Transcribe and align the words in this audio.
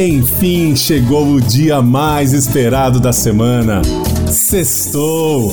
Enfim, 0.00 0.76
chegou 0.76 1.26
o 1.26 1.40
dia 1.40 1.82
mais 1.82 2.32
esperado 2.32 3.00
da 3.00 3.12
semana. 3.12 3.82
Sextou! 4.30 5.50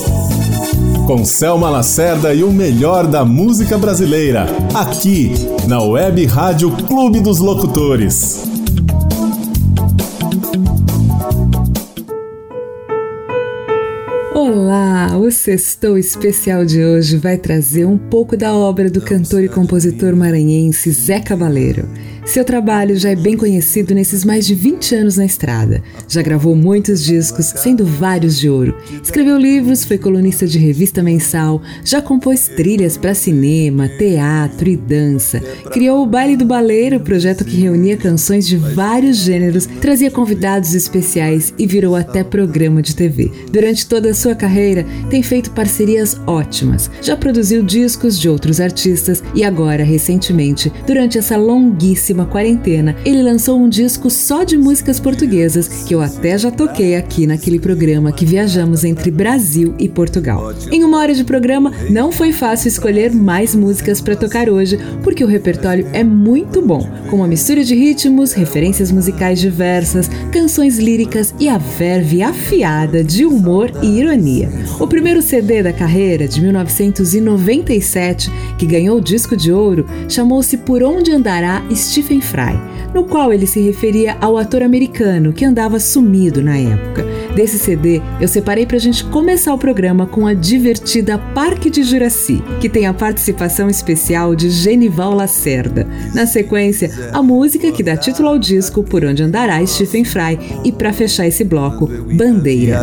Com 1.07 1.25
Selma 1.25 1.67
Lacerda 1.67 2.31
e 2.31 2.43
o 2.43 2.51
melhor 2.51 3.07
da 3.07 3.25
música 3.25 3.75
brasileira, 3.75 4.45
aqui 4.71 5.31
na 5.67 5.81
Web 5.81 6.23
Rádio 6.25 6.69
Clube 6.85 7.21
dos 7.21 7.39
Locutores. 7.39 8.43
Olá! 14.35 15.17
O 15.17 15.31
Sextou 15.31 15.97
Especial 15.97 16.65
de 16.65 16.83
hoje 16.83 17.17
vai 17.17 17.37
trazer 17.39 17.85
um 17.85 17.97
pouco 17.97 18.37
da 18.37 18.53
obra 18.53 18.91
do 18.91 19.01
cantor 19.01 19.43
e 19.43 19.49
compositor 19.49 20.15
maranhense 20.15 20.91
Zé 20.91 21.19
Cabaleiro. 21.19 21.89
Seu 22.25 22.43
trabalho 22.43 22.97
já 22.97 23.11
é 23.11 23.15
bem 23.15 23.37
conhecido 23.37 23.93
nesses 23.93 24.25
mais 24.25 24.47
de 24.47 24.55
20 24.55 24.95
anos 24.95 25.15
na 25.15 25.25
estrada. 25.25 25.83
Já 26.07 26.23
gravou 26.23 26.55
muitos 26.55 27.03
discos, 27.03 27.45
sendo 27.45 27.85
vários 27.85 28.39
de 28.39 28.49
ouro. 28.49 28.75
Escreveu 29.01 29.37
livros, 29.37 29.85
foi 29.85 29.99
colunista 29.99 30.47
de 30.47 30.57
revista 30.57 31.03
mensal, 31.03 31.61
já 31.83 32.01
compôs 32.01 32.47
trilhas 32.47 32.97
para 32.97 33.13
cinema, 33.13 33.87
teatro 33.87 34.67
e 34.67 34.75
dança. 34.75 35.39
Criou 35.71 36.01
o 36.01 36.07
Baile 36.07 36.35
do 36.35 36.45
Baleiro, 36.45 36.99
projeto 36.99 37.45
que 37.45 37.57
reunia 37.57 37.95
canções 37.95 38.47
de 38.47 38.57
vários 38.57 39.17
gêneros, 39.17 39.67
trazia 39.79 40.09
convidados 40.09 40.73
especiais 40.73 41.53
e 41.59 41.67
virou 41.67 41.95
até 41.95 42.23
programa 42.23 42.81
de 42.81 42.95
TV. 42.95 43.31
Durante 43.51 43.87
toda 43.87 44.09
a 44.09 44.15
sua 44.15 44.33
carreira, 44.33 44.83
tem 45.11 45.21
feito 45.21 45.51
parcerias 45.51 46.19
ótimas. 46.25 46.89
Já 47.03 47.15
produziu 47.15 47.61
discos 47.61 48.19
de 48.19 48.27
outros 48.27 48.59
artistas 48.59 49.23
e 49.35 49.43
agora, 49.43 49.83
recentemente, 49.83 50.73
durante 50.87 51.19
essa 51.19 51.37
longuíssima 51.37 52.14
última 52.15 52.25
quarentena, 52.25 52.95
ele 53.03 53.21
lançou 53.21 53.59
um 53.59 53.67
disco 53.67 54.09
só 54.09 54.45
de 54.45 54.57
músicas 54.57 54.99
portuguesas, 54.99 55.67
que 55.67 55.93
eu 55.93 56.01
até 56.01 56.37
já 56.37 56.49
toquei 56.49 56.95
aqui 56.95 57.27
naquele 57.27 57.59
programa 57.59 58.11
que 58.11 58.25
viajamos 58.25 58.85
entre 58.85 59.11
Brasil 59.11 59.75
e 59.77 59.89
Portugal. 59.89 60.53
Em 60.71 60.83
uma 60.83 60.97
hora 60.97 61.13
de 61.13 61.25
programa, 61.25 61.73
não 61.89 62.11
foi 62.11 62.31
fácil 62.31 62.69
escolher 62.69 63.13
mais 63.13 63.53
músicas 63.53 63.99
para 63.99 64.15
tocar 64.15 64.49
hoje, 64.49 64.79
porque 65.03 65.23
o 65.23 65.27
repertório 65.27 65.87
é 65.91 66.03
muito 66.03 66.61
bom, 66.61 66.87
com 67.09 67.17
uma 67.17 67.27
mistura 67.27 67.63
de 67.63 67.75
ritmos, 67.75 68.31
referências 68.31 68.91
musicais 68.91 69.39
diversas, 69.39 70.09
canções 70.31 70.77
líricas 70.77 71.33
e 71.37 71.49
a 71.49 71.57
verve 71.57 72.23
afiada 72.23 73.03
de 73.03 73.25
humor 73.25 73.71
e 73.83 73.99
ironia. 73.99 74.49
O 74.79 74.87
primeiro 74.87 75.21
CD 75.21 75.61
da 75.61 75.73
carreira, 75.73 76.27
de 76.27 76.39
1997, 76.41 78.31
que 78.57 78.65
ganhou 78.65 78.97
o 78.97 79.01
disco 79.01 79.35
de 79.35 79.51
ouro, 79.51 79.85
chamou-se 80.07 80.55
Por 80.57 80.81
Onde 80.81 81.11
Andará 81.11 81.61
Steve 81.73 82.04
Stephen 82.05 82.21
Fry, 82.21 82.53
no 82.95 83.03
qual 83.03 83.33
ele 83.33 83.45
se 83.45 83.59
referia 83.59 84.15
ao 84.21 84.37
ator 84.37 84.63
americano 84.63 85.33
que 85.33 85.43
andava 85.43 85.81
sumido 85.81 86.41
na 86.41 86.57
época. 86.57 87.05
Desse 87.35 87.59
CD, 87.59 88.01
eu 88.21 88.27
separei 88.29 88.65
para 88.65 88.77
a 88.77 88.79
gente 88.79 89.03
começar 89.03 89.53
o 89.53 89.57
programa 89.57 90.05
com 90.05 90.25
a 90.25 90.33
divertida 90.33 91.17
Parque 91.17 91.69
de 91.69 91.83
Juraci, 91.83 92.41
que 92.61 92.69
tem 92.69 92.87
a 92.87 92.93
participação 92.93 93.69
especial 93.69 94.33
de 94.33 94.49
Genival 94.49 95.13
Lacerda. 95.13 95.85
Na 96.13 96.25
sequência, 96.25 96.89
a 97.11 97.21
música 97.21 97.69
que 97.73 97.83
dá 97.83 97.97
título 97.97 98.29
ao 98.29 98.39
disco 98.39 98.81
Por 98.81 99.03
Onde 99.03 99.21
Andará 99.21 99.65
Stephen 99.67 100.05
Fry 100.05 100.39
e 100.63 100.71
para 100.71 100.93
fechar 100.93 101.27
esse 101.27 101.43
bloco, 101.43 101.87
Bandeira. 101.87 102.79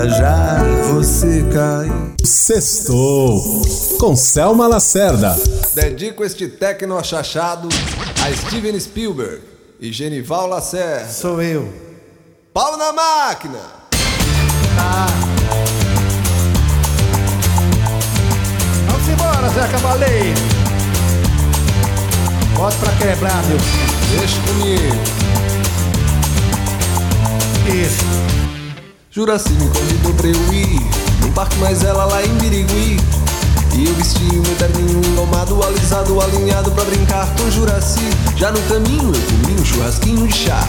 Sextou 2.23 3.41
com 3.99 4.15
Selma 4.15 4.67
Lacerda. 4.67 5.35
Dedico 5.75 6.23
este 6.23 6.49
tecno 6.49 6.99
achachado 6.99 7.71
a 8.23 8.31
Steven 8.35 8.79
Spielberg 8.79 9.52
e 9.83 9.93
Genival 9.93 10.47
Lacerda. 10.47 11.09
Sou 11.09 11.43
eu. 11.43 11.69
Pau 12.55 12.77
na 12.77 12.93
máquina! 12.93 13.59
Tá. 14.77 15.07
Vamos 18.87 19.09
embora, 19.09 19.49
Zé 19.49 19.67
Cavaleiro. 19.73 20.41
Bota 22.55 22.77
pra 22.77 22.93
quebrar, 22.93 23.43
meu 23.47 23.59
filho. 23.59 24.19
Deixa 24.21 24.41
comigo. 24.43 25.03
Isso. 27.67 28.05
Juraci 29.11 29.51
me 29.51 29.69
convidou 29.69 30.15
pra 30.15 30.27
eu 30.27 30.55
ir 30.55 30.81
Num 31.21 31.33
parque 31.33 31.57
mais 31.59 31.85
ela 31.85 32.07
lá 32.07 32.25
em 32.25 32.35
Birigui 32.39 32.97
eu 33.75 33.95
vesti 33.95 34.25
o 34.25 34.43
meu 34.43 34.55
terninho 34.57 35.01
engomado, 35.05 35.63
alisado, 35.63 36.21
alinhado 36.21 36.71
pra 36.73 36.85
brincar 36.85 37.27
com 37.35 37.51
Juraci. 37.51 38.01
Já 38.37 38.53
no 38.53 38.61
caminho 38.63 39.13
eu 39.15 39.21
comi 39.23 39.61
um 39.61 39.65
churrasquinho 39.65 40.27
de 40.27 40.35
chá 40.35 40.69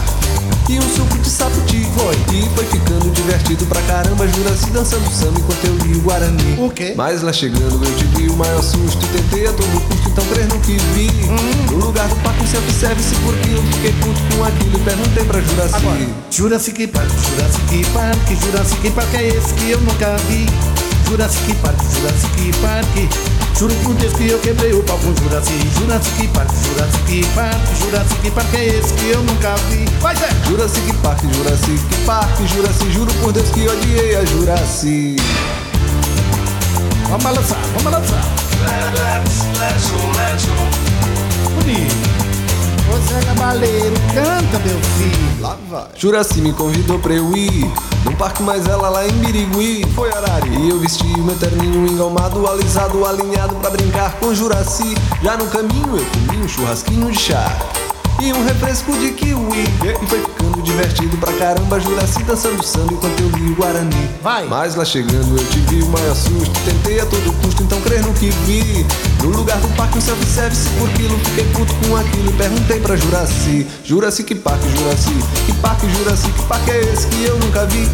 e 0.68 0.78
um 0.78 0.82
suco 0.82 1.18
de 1.18 1.28
saputi. 1.28 1.86
Foi. 1.96 2.14
E 2.34 2.48
foi 2.54 2.64
ficando 2.64 3.10
divertido 3.10 3.66
pra 3.66 3.80
caramba, 3.82 4.26
Juraci 4.26 4.70
dançando 4.70 5.08
samba 5.10 5.38
enquanto 5.38 5.64
eu 5.66 5.76
li 5.86 5.98
o 5.98 6.00
Guarani. 6.00 6.56
O 6.58 6.70
quê? 6.70 6.94
Mas 6.96 7.22
lá 7.22 7.32
chegando 7.32 7.84
eu 7.84 7.96
tive 7.96 8.30
o 8.30 8.36
maior 8.36 8.62
susto 8.62 9.04
e 9.04 9.18
tentei 9.18 9.46
a 9.46 9.52
todo 9.52 9.80
custo, 9.88 10.08
então 10.08 10.24
crer 10.26 10.46
no 10.48 10.58
que 10.60 10.76
vi. 10.94 11.10
Hum. 11.28 11.72
No 11.72 11.86
lugar 11.86 12.08
do 12.08 12.16
parque 12.16 12.46
self-service, 12.48 13.14
porque 13.16 13.50
eu 13.50 13.62
fiquei 13.74 13.92
puto 13.92 14.36
com 14.36 14.44
aquilo 14.44 14.76
e 14.76 14.82
perguntei 14.82 15.24
pra 15.24 15.40
Juraci. 15.40 15.74
Agora, 15.76 16.08
Jurassic 16.30 16.86
Park, 16.86 17.10
Jurassic 17.10 17.86
Park, 17.92 18.42
Jurassic 18.42 18.90
Park 18.90 19.14
é 19.14 19.28
esse 19.28 19.54
que 19.54 19.70
eu 19.70 19.80
nunca 19.80 20.16
vi. 20.28 20.46
Jurassic 21.06 21.54
Park, 21.62 21.76
Jurassic 21.94 22.52
Park. 22.60 23.34
Juro 23.58 23.74
por 23.84 23.94
Deus 23.94 24.12
que 24.14 24.28
eu 24.28 24.38
quebrei 24.40 24.72
o 24.72 24.82
pau 24.82 24.98
com 24.98 25.14
Jurassic, 25.22 25.70
Jurassic 25.78 26.28
Park, 26.28 26.50
Jurassic 26.50 27.26
Park, 27.34 27.60
Jurassic 27.80 28.30
Park 28.32 28.54
é 28.54 28.64
esse 28.66 28.92
que 28.94 29.10
eu 29.10 29.22
nunca 29.22 29.54
vi. 29.70 29.84
Vai 30.00 30.16
ser! 30.16 30.28
Jurassic 30.48 30.92
Park, 31.02 31.20
Jurassic 31.32 31.80
Park, 32.04 32.40
Jurassic, 32.52 32.92
juro 32.92 33.12
por 33.22 33.32
Deus 33.32 33.48
que 33.50 33.68
odiei 33.68 34.16
a 34.16 34.24
Jurassic. 34.24 35.22
Vamos 37.08 37.22
balançar, 37.22 37.58
vamos 37.74 37.82
balançar. 37.84 38.24
Bonito. 41.54 42.13
Você 42.94 43.14
é 43.14 43.22
cavaleiro, 43.24 43.94
canta, 44.14 44.58
meu 44.64 44.78
filho. 44.80 45.40
Lá 45.40 45.58
vai. 45.68 45.86
Juraci 45.96 46.40
me 46.40 46.52
convidou 46.52 46.98
pra 47.00 47.12
eu 47.12 47.36
ir 47.36 47.68
Num 48.04 48.14
parque 48.14 48.42
mais 48.42 48.66
ela 48.68 48.88
lá 48.88 49.06
em 49.06 49.12
Birigui 49.12 49.84
Foi 49.94 50.10
Arari 50.12 50.54
E 50.54 50.70
eu 50.70 50.78
vesti 50.78 51.04
o 51.04 51.24
meu 51.24 51.36
terninho 51.36 51.86
engomado 51.86 52.46
Alisado, 52.46 53.04
alinhado 53.04 53.54
pra 53.56 53.70
brincar 53.70 54.12
com 54.20 54.32
Juraci 54.32 54.94
Já 55.22 55.36
no 55.36 55.46
caminho 55.48 55.96
eu 55.96 56.06
comi 56.06 56.44
um 56.44 56.48
churrasquinho 56.48 57.10
de 57.10 57.18
chá 57.18 57.58
E 58.22 58.32
um 58.32 58.44
refresco 58.44 58.92
de 58.98 59.10
kiwi. 59.12 59.64
E 60.02 60.06
foi 60.06 60.20
ficando 60.20 60.62
divertido 60.62 61.16
pra 61.18 61.32
caramba. 61.32 61.80
Juraci 61.80 62.22
dançando 62.22 62.62
samba 62.62 62.92
enquanto 62.92 63.20
eu 63.20 63.28
li 63.30 63.50
o 63.50 63.54
Guarani. 63.54 64.10
Vai. 64.22 64.46
Mas 64.46 64.74
lá 64.74 64.84
chegando 64.84 65.36
eu 65.38 65.46
tive 65.48 65.82
o 65.82 65.88
maior 65.88 66.14
susto. 66.14 66.52
Tentei 66.64 67.00
a 67.00 67.06
todo 67.06 67.32
custo 67.42 67.62
então 67.62 67.80
crer 67.82 68.02
no 68.02 68.12
que 68.14 68.30
vi. 68.46 68.86
No 69.22 69.30
lugar 69.30 69.58
do 69.58 69.68
parque 69.76 69.98
um 69.98 70.00
self-service 70.00 70.68
por 70.78 70.88
quilo 70.90 71.18
Fiquei 71.18 71.44
puto 71.52 71.74
com 71.74 71.96
aquilo. 71.96 72.30
E 72.30 72.32
perguntei 72.34 72.80
pra 72.80 72.96
Juraci. 72.96 73.66
Juraci 73.84 74.22
que 74.22 74.34
parque, 74.34 74.68
Juraci? 74.76 75.14
Que 75.46 75.52
parque, 75.54 75.88
Juraci, 75.88 76.30
que 76.30 76.42
parque 76.44 76.70
é 76.70 76.80
esse 76.92 77.06
que 77.08 77.24
eu 77.24 77.38
nunca 77.38 77.66
vi 77.66 77.88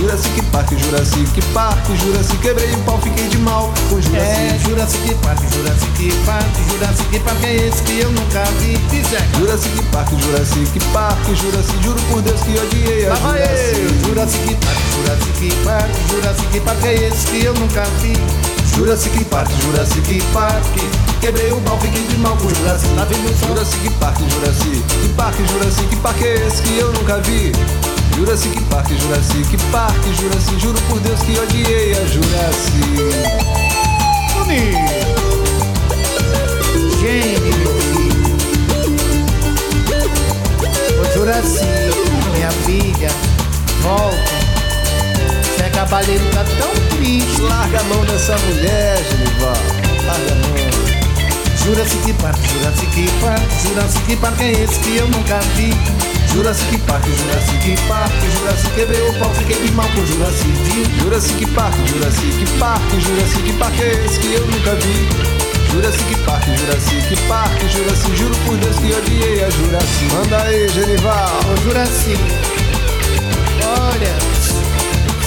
Jurassic 0.00 0.42
Park, 0.50 0.72
Jurassic 0.78 1.42
Park, 1.52 1.86
Jurassic 2.02 2.38
quebrei 2.38 2.72
o 2.72 2.78
pau, 2.84 2.98
fiquei 3.02 3.28
de 3.28 3.36
mal 3.36 3.70
com 3.90 4.00
Jurassic. 4.00 4.16
É 4.16 4.58
Jurassic 4.66 5.14
Park, 5.16 5.38
Jurassic 5.52 6.12
Park, 6.24 6.46
Jurassic 6.70 7.18
Park 7.20 7.44
é 7.44 7.56
esse 7.56 7.82
que 7.82 8.00
eu 8.00 8.10
nunca 8.10 8.44
vi. 8.60 8.78
Fizer. 8.88 9.28
Jurassic 9.36 9.82
Park, 9.92 10.08
Jurassic 10.18 10.80
Park, 10.94 11.18
Jurassic, 11.36 11.82
juro 11.82 12.00
por 12.08 12.22
Deus 12.22 12.40
que 12.40 12.58
odiei 12.58 13.08
a. 13.08 13.14
Jurassic. 13.14 14.06
Jurassic 14.06 14.56
Park, 14.56 14.78
Jurassic 14.96 15.54
Park, 15.64 15.90
Jurassic 16.08 16.60
Park 16.60 16.84
é 16.84 16.94
esse 16.94 17.26
que 17.26 17.44
eu 17.44 17.54
nunca 17.54 17.84
vi. 18.00 18.16
Jurassic 18.74 19.24
Park, 19.26 19.50
Jurassic 19.60 20.22
Park, 20.32 20.64
quebrei 21.20 21.52
o 21.52 21.60
pau, 21.60 21.78
fiquei 21.78 22.02
de 22.06 22.16
mal 22.16 22.38
com 22.38 22.48
Jurassic. 22.48 22.90
Lá 22.94 23.04
vem 23.04 23.18
meu 23.18 23.34
som. 23.34 23.48
Jurassic 23.48 23.90
Park, 24.00 24.16
Jurassic 24.18 25.08
Park, 25.14 25.34
Jurassic 25.46 25.96
Park 25.96 26.22
é 26.22 26.46
esse 26.46 26.62
que 26.62 26.78
eu 26.78 26.90
nunca 26.90 27.20
vi. 27.20 27.52
Jurassic 28.16 28.60
Park, 28.70 28.88
Jurassic 28.88 29.56
Park, 29.70 29.96
Jurassic, 30.20 30.60
juro 30.60 30.80
por 30.88 31.00
Deus 31.00 31.20
que 31.22 31.38
odiei 31.38 31.92
a 31.92 32.06
Jurassic. 32.06 33.30
Bonito. 34.34 35.10
Gênio. 37.00 37.70
Ô 41.00 41.12
Juraci, 41.14 41.64
minha 42.34 42.50
filha, 42.50 43.10
volta. 43.82 44.16
Zé 45.58 45.70
Cavaleiro 45.70 46.24
tá 46.32 46.44
tão 46.44 46.96
triste. 46.96 47.40
Larga 47.40 47.80
a 47.80 47.84
mão 47.84 48.04
dessa 48.04 48.36
mulher, 48.38 49.02
Genival. 49.04 49.56
Larga 50.06 50.32
a 50.32 50.34
mão. 50.34 50.50
Jurassic 51.64 52.12
Park, 52.14 52.38
Jurassic 52.52 53.10
Park, 53.20 53.42
Jurassic 53.62 54.16
Park 54.16 54.40
é 54.40 54.50
esse 54.52 54.80
que 54.80 54.96
eu 54.96 55.06
nunca 55.08 55.38
vi. 55.56 56.09
Jurassic 56.32 56.78
Park, 56.86 57.04
Jurassic 57.06 57.76
Park, 57.88 58.12
Jurassic 58.38 58.74
quebrei 58.74 59.00
o 59.08 59.12
pau, 59.18 59.34
fiquei 59.34 59.70
mal 59.72 59.88
com 59.88 60.06
Jurassic. 60.06 60.48
Jurassic 61.00 61.46
Park, 61.46 61.74
Jurassic 61.88 62.46
Park, 62.58 62.82
Jurassic 63.00 63.52
Park 63.58 63.80
é 63.80 64.04
esse 64.04 64.20
que 64.20 64.34
eu 64.34 64.46
nunca 64.46 64.76
vi. 64.76 65.08
Jurassic 65.72 66.14
Park, 66.24 66.44
Jurassic 66.56 67.16
Park, 67.26 67.52
Jurassic, 67.68 68.16
juro 68.16 68.34
por 68.46 68.56
Deus 68.58 68.76
que 68.76 68.92
odiei 68.92 69.44
a 69.44 69.50
Jurassic. 69.50 70.14
Manda 70.14 70.42
aí, 70.42 70.68
Genival. 70.68 71.40
Ô 71.52 71.56
Juraci, 71.62 72.14
olha, 73.64 74.16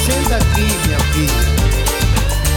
senta 0.06 0.38
aqui, 0.38 0.68
minha 0.88 1.00
filha. 1.12 1.64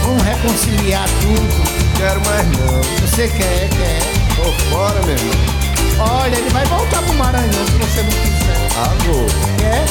Vamos 0.03 0.23
reconciliar 0.23 1.07
tudo. 1.21 1.97
Quero 1.97 2.21
mais 2.25 2.47
não. 2.47 2.81
Você 3.01 3.27
quer, 3.27 3.69
quer. 3.69 4.01
Tô 4.35 4.51
fora, 4.69 5.01
meu 5.01 5.15
irmão. 5.15 5.57
Olha, 5.99 6.35
ele 6.35 6.49
vai 6.51 6.65
voltar 6.65 7.01
pro 7.01 7.13
Maranhão 7.15 7.51
se 7.51 7.71
você 7.71 8.03
não 8.03 8.11
quiser. 8.11 8.36
Ah, 8.79 8.93
vou. 9.05 9.25
Quer? 9.57 9.85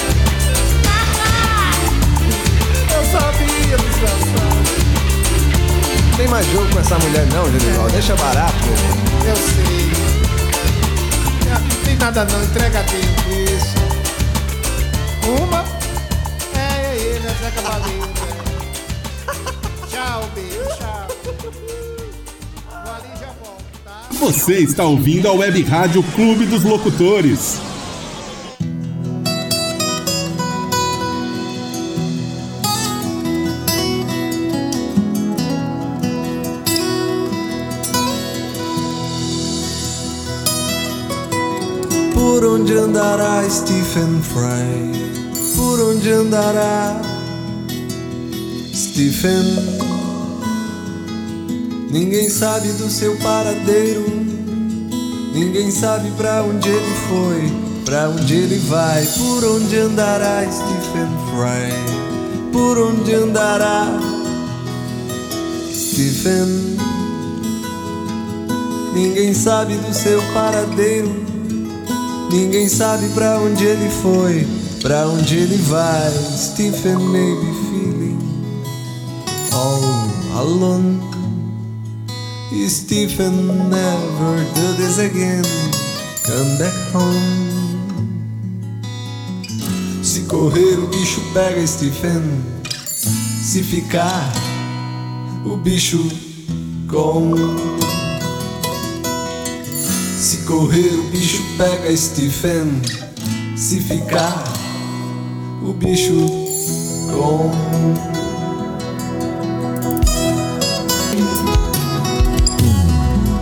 Eu 2.94 3.04
sabia, 3.10 3.76
desgraçado. 3.76 4.66
Tem 6.16 6.28
mais 6.28 6.46
jogo 6.52 6.68
com 6.72 6.78
essa 6.78 6.98
mulher 6.98 7.26
não, 7.26 7.50
Genival. 7.50 7.88
Deixa 7.90 8.14
barato. 8.16 8.54
Eu 9.26 9.36
sei. 9.36 9.90
Não 11.50 11.84
tem 11.84 11.96
nada 11.96 12.24
não, 12.26 12.44
entrega 12.44 12.82
dele. 12.84 13.06
Isso. 13.56 13.76
Uma. 15.42 15.64
É, 16.54 16.58
é 16.58 16.96
ele, 16.96 17.26
é 17.26 17.34
Zé 17.42 17.50
Cavaleiro. 17.50 18.08
é. 18.22 19.86
Tchau, 19.88 20.30
beijo, 20.34 20.76
tchau. 20.78 21.08
Vou 22.84 22.94
ali 22.94 23.10
já 23.20 23.32
volto, 23.42 23.64
tá? 23.84 24.02
Você 24.12 24.54
está 24.58 24.84
ouvindo 24.84 25.28
a 25.28 25.32
Web 25.32 25.62
Rádio 25.64 26.02
Clube 26.14 26.46
dos 26.46 26.62
Locutores. 26.62 27.60
Onde 42.66 42.78
andará 42.78 43.48
Stephen 43.48 44.20
Fry? 44.22 45.54
Por 45.54 45.80
onde 45.80 46.10
andará 46.10 47.00
Stephen? 48.74 49.44
Ninguém 51.92 52.28
sabe 52.28 52.72
do 52.72 52.90
seu 52.90 53.16
paradeiro. 53.18 54.04
Ninguém 55.32 55.70
sabe 55.70 56.10
pra 56.16 56.42
onde 56.42 56.68
ele 56.68 56.94
foi, 57.08 57.84
pra 57.84 58.08
onde 58.08 58.34
ele 58.34 58.58
vai. 58.66 59.06
Por 59.16 59.44
onde 59.44 59.78
andará 59.78 60.42
Stephen 60.50 61.08
Fry? 61.30 62.50
Por 62.52 62.78
onde 62.78 63.14
andará 63.14 63.86
Stephen? 65.72 66.76
Ninguém 68.92 69.32
sabe 69.32 69.76
do 69.76 69.94
seu 69.94 70.20
paradeiro. 70.34 71.25
Ninguém 72.30 72.68
sabe 72.68 73.08
pra 73.10 73.38
onde 73.38 73.64
ele 73.64 73.88
foi, 73.88 74.46
pra 74.82 75.08
onde 75.08 75.36
ele 75.36 75.56
vai. 75.56 76.12
Stephen 76.36 76.98
may 76.98 77.34
be 77.36 77.52
feeling 77.70 78.18
all 79.52 80.40
alone. 80.40 81.00
Stephen 82.68 83.68
never 83.68 84.44
do 84.54 84.74
this 84.76 84.98
again. 84.98 85.42
Come 86.24 86.58
back 86.58 86.74
home. 86.92 87.46
Se 90.02 90.22
correr, 90.22 90.78
o 90.78 90.86
bicho 90.88 91.20
pega 91.32 91.64
Stephen. 91.66 92.22
Se 93.42 93.62
ficar, 93.62 94.32
o 95.44 95.56
bicho 95.56 96.08
come. 96.88 97.65
Correr, 100.46 100.94
o 100.94 101.02
bicho 101.10 101.42
pega 101.58 101.96
Stephen. 101.96 102.80
Se 103.56 103.80
ficar, 103.80 104.44
o 105.60 105.72
bicho 105.72 106.14
come. 107.10 107.96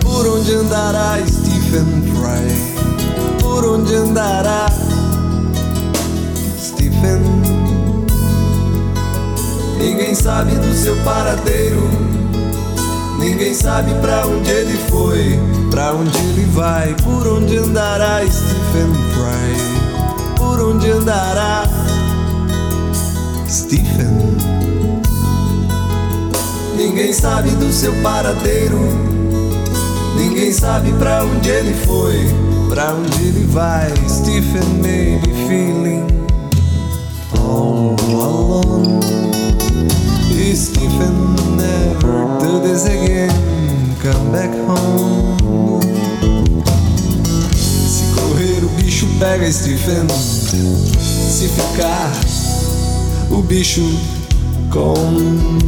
Por 0.03 0.27
onde 0.27 0.55
andará 0.55 1.19
Stephen 1.27 2.03
Fry? 2.15 3.39
Por 3.43 3.67
onde 3.67 3.95
andará 3.95 4.67
Stephen? 6.59 7.21
Ninguém 9.79 10.15
sabe 10.15 10.53
do 10.53 10.75
seu 10.75 10.97
paradeiro. 11.05 12.14
Ninguém 13.19 13.55
sabe 13.55 13.93
pra 14.01 14.27
onde 14.27 14.51
ele 14.51 14.79
foi, 14.91 15.39
pra 15.71 15.93
onde 15.93 16.17
ele 16.19 16.47
vai. 16.53 16.95
Por 17.03 17.27
onde 17.27 17.57
andará 17.57 18.21
Stephen 18.21 18.93
Fry? 19.13 20.37
Por 20.37 20.61
onde 20.61 20.91
andará 20.91 21.65
Stephen? 23.49 24.37
Ninguém 26.77 27.13
sabe 27.13 27.51
do 27.51 27.73
seu 27.73 27.93
paradeiro. 28.03 28.79
Ninguém 30.17 30.53
sabe 30.53 30.93
pra 30.93 31.25
onde 31.25 31.49
ele 31.49 31.75
foi, 31.87 32.29
pra 32.69 32.95
onde 32.95 33.23
ele 33.23 33.47
vai. 33.47 33.93
Stephen 34.09 34.81
may 34.83 35.19
be 35.19 35.33
feeling 35.49 36.07
all 37.39 37.97
alone. 38.11 39.01
Stephen 40.55 41.54
do 42.61 42.69
this 42.69 42.87
again. 42.87 43.31
Come 44.03 44.33
back 44.33 44.51
home. 44.67 45.81
Se 47.53 48.05
correr, 48.15 48.65
o 48.65 48.69
bicho 48.77 49.07
pega 49.19 49.51
Stephen. 49.51 50.09
Se 50.09 51.49
ficar, 51.49 52.13
o 53.31 53.43
bicho 53.43 53.83
come. 54.71 55.59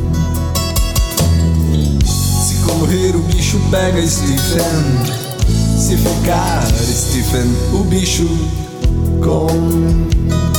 Se 2.05 2.55
correr, 2.65 3.17
o 3.17 3.21
bicho 3.21 3.59
pega 3.71 4.07
Stephen. 4.07 4.85
Se 5.79 5.97
ficar, 5.97 6.67
Stephen, 6.67 7.55
o 7.73 7.85
bicho 7.85 8.27
come. 9.23 10.56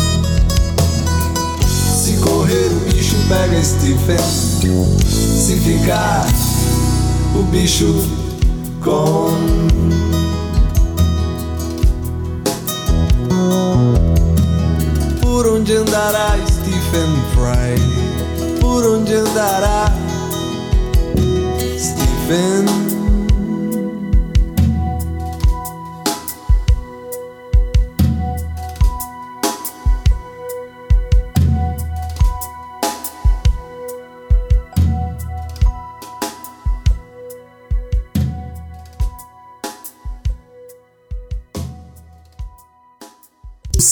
Correr, 2.27 2.71
o 2.71 2.79
bicho 2.91 3.15
pega 3.29 3.63
Stephen. 3.63 4.19
Se 5.07 5.55
ficar, 5.55 6.27
o 7.33 7.43
bicho 7.43 7.85
come. 8.83 9.67
Por 15.21 15.47
onde 15.47 15.77
andará 15.77 16.35
Stephen 16.47 17.15
Fry? 17.33 18.59
Por 18.59 18.85
onde 18.85 19.15
andará 19.15 19.93
Stephen? 21.77 22.86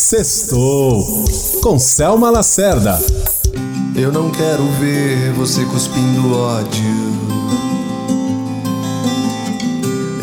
Sextou 0.08 1.26
com 1.64 1.80
Selma 1.80 2.30
Lacerda. 2.30 3.00
Eu 3.96 4.12
não 4.12 4.30
quero 4.30 4.64
ver 4.80 5.34
você 5.34 5.66
cuspindo 5.66 6.32
ódio. 6.32 6.96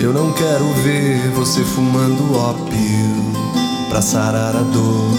Eu 0.01 0.13
não 0.13 0.33
quero 0.35 0.73
ver 0.85 1.19
você 1.35 1.65
fumando 1.65 2.33
ópio 2.33 3.89
pra 3.89 4.01
sarar 4.01 4.55
a 4.55 4.63
dor. 4.63 5.19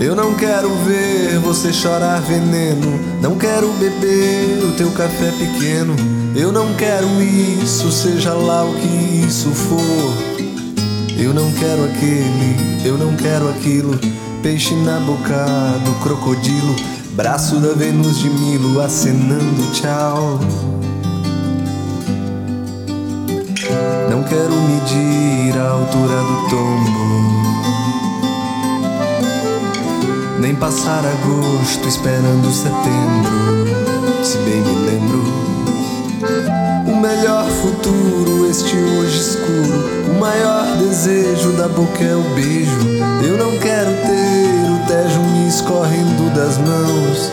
Eu 0.00 0.16
não 0.16 0.34
quero 0.34 0.70
ver 0.86 1.38
você 1.40 1.74
chorar 1.74 2.22
veneno. 2.22 2.98
Não 3.20 3.36
quero 3.36 3.70
beber 3.74 4.64
o 4.64 4.72
teu 4.78 4.90
café 4.92 5.30
pequeno. 5.32 5.94
Eu 6.34 6.52
não 6.52 6.72
quero 6.72 7.06
isso, 7.22 7.92
seja 7.92 8.32
lá 8.32 8.64
o 8.64 8.72
que 8.72 9.26
isso 9.26 9.50
for. 9.50 10.31
Eu 11.18 11.32
não 11.34 11.50
quero 11.52 11.84
aquele, 11.84 12.56
eu 12.84 12.98
não 12.98 13.14
quero 13.16 13.48
aquilo. 13.48 13.98
Peixe 14.42 14.74
na 14.74 14.98
boca 15.00 15.46
do 15.84 16.02
crocodilo. 16.02 16.74
Braço 17.12 17.56
da 17.56 17.74
Vênus 17.74 18.18
de 18.18 18.30
Milo 18.30 18.80
acenando 18.80 19.70
tchau. 19.72 20.40
Não 24.10 24.22
quero 24.24 24.52
medir 24.52 25.58
a 25.58 25.70
altura 25.70 26.16
do 26.16 26.50
tombo. 26.50 27.02
Nem 30.40 30.54
passar 30.54 31.04
agosto 31.04 31.86
esperando 31.86 32.50
setembro. 32.52 33.62
Se 34.24 34.38
bem 34.38 34.60
me 34.60 34.74
lembro, 34.86 35.22
o 36.86 36.96
melhor 36.96 37.44
futuro, 37.44 38.31
este 38.52 38.76
hoje 38.76 39.18
escuro. 39.18 40.12
O 40.14 40.20
maior 40.20 40.76
desejo 40.76 41.52
da 41.52 41.68
boca 41.68 42.04
é 42.04 42.14
o 42.14 42.22
beijo. 42.34 42.86
Eu 43.26 43.38
não 43.38 43.58
quero 43.58 43.90
ter 43.90 44.70
o 44.70 44.86
Tejo 44.86 45.20
me 45.20 45.48
escorrendo 45.48 46.34
das 46.34 46.58
mãos. 46.58 47.32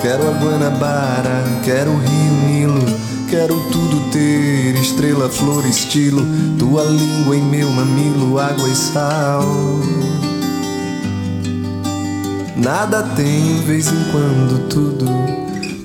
Quero 0.00 0.26
a 0.26 0.32
Guanabara, 0.32 1.44
quero 1.62 1.90
o 1.90 1.98
Rio 1.98 2.32
Nilo. 2.46 2.98
Quero 3.28 3.60
tudo 3.70 4.10
ter, 4.10 4.74
estrela, 4.80 5.28
flor, 5.28 5.66
estilo. 5.66 6.24
Tua 6.58 6.82
língua 6.84 7.36
em 7.36 7.42
meu 7.42 7.68
mamilo, 7.68 8.38
água 8.38 8.70
e 8.70 8.74
sal. 8.74 9.44
Nada 12.56 13.02
tenho, 13.14 13.62
vez 13.64 13.88
em 13.88 14.04
quando, 14.10 14.66
tudo. 14.70 15.04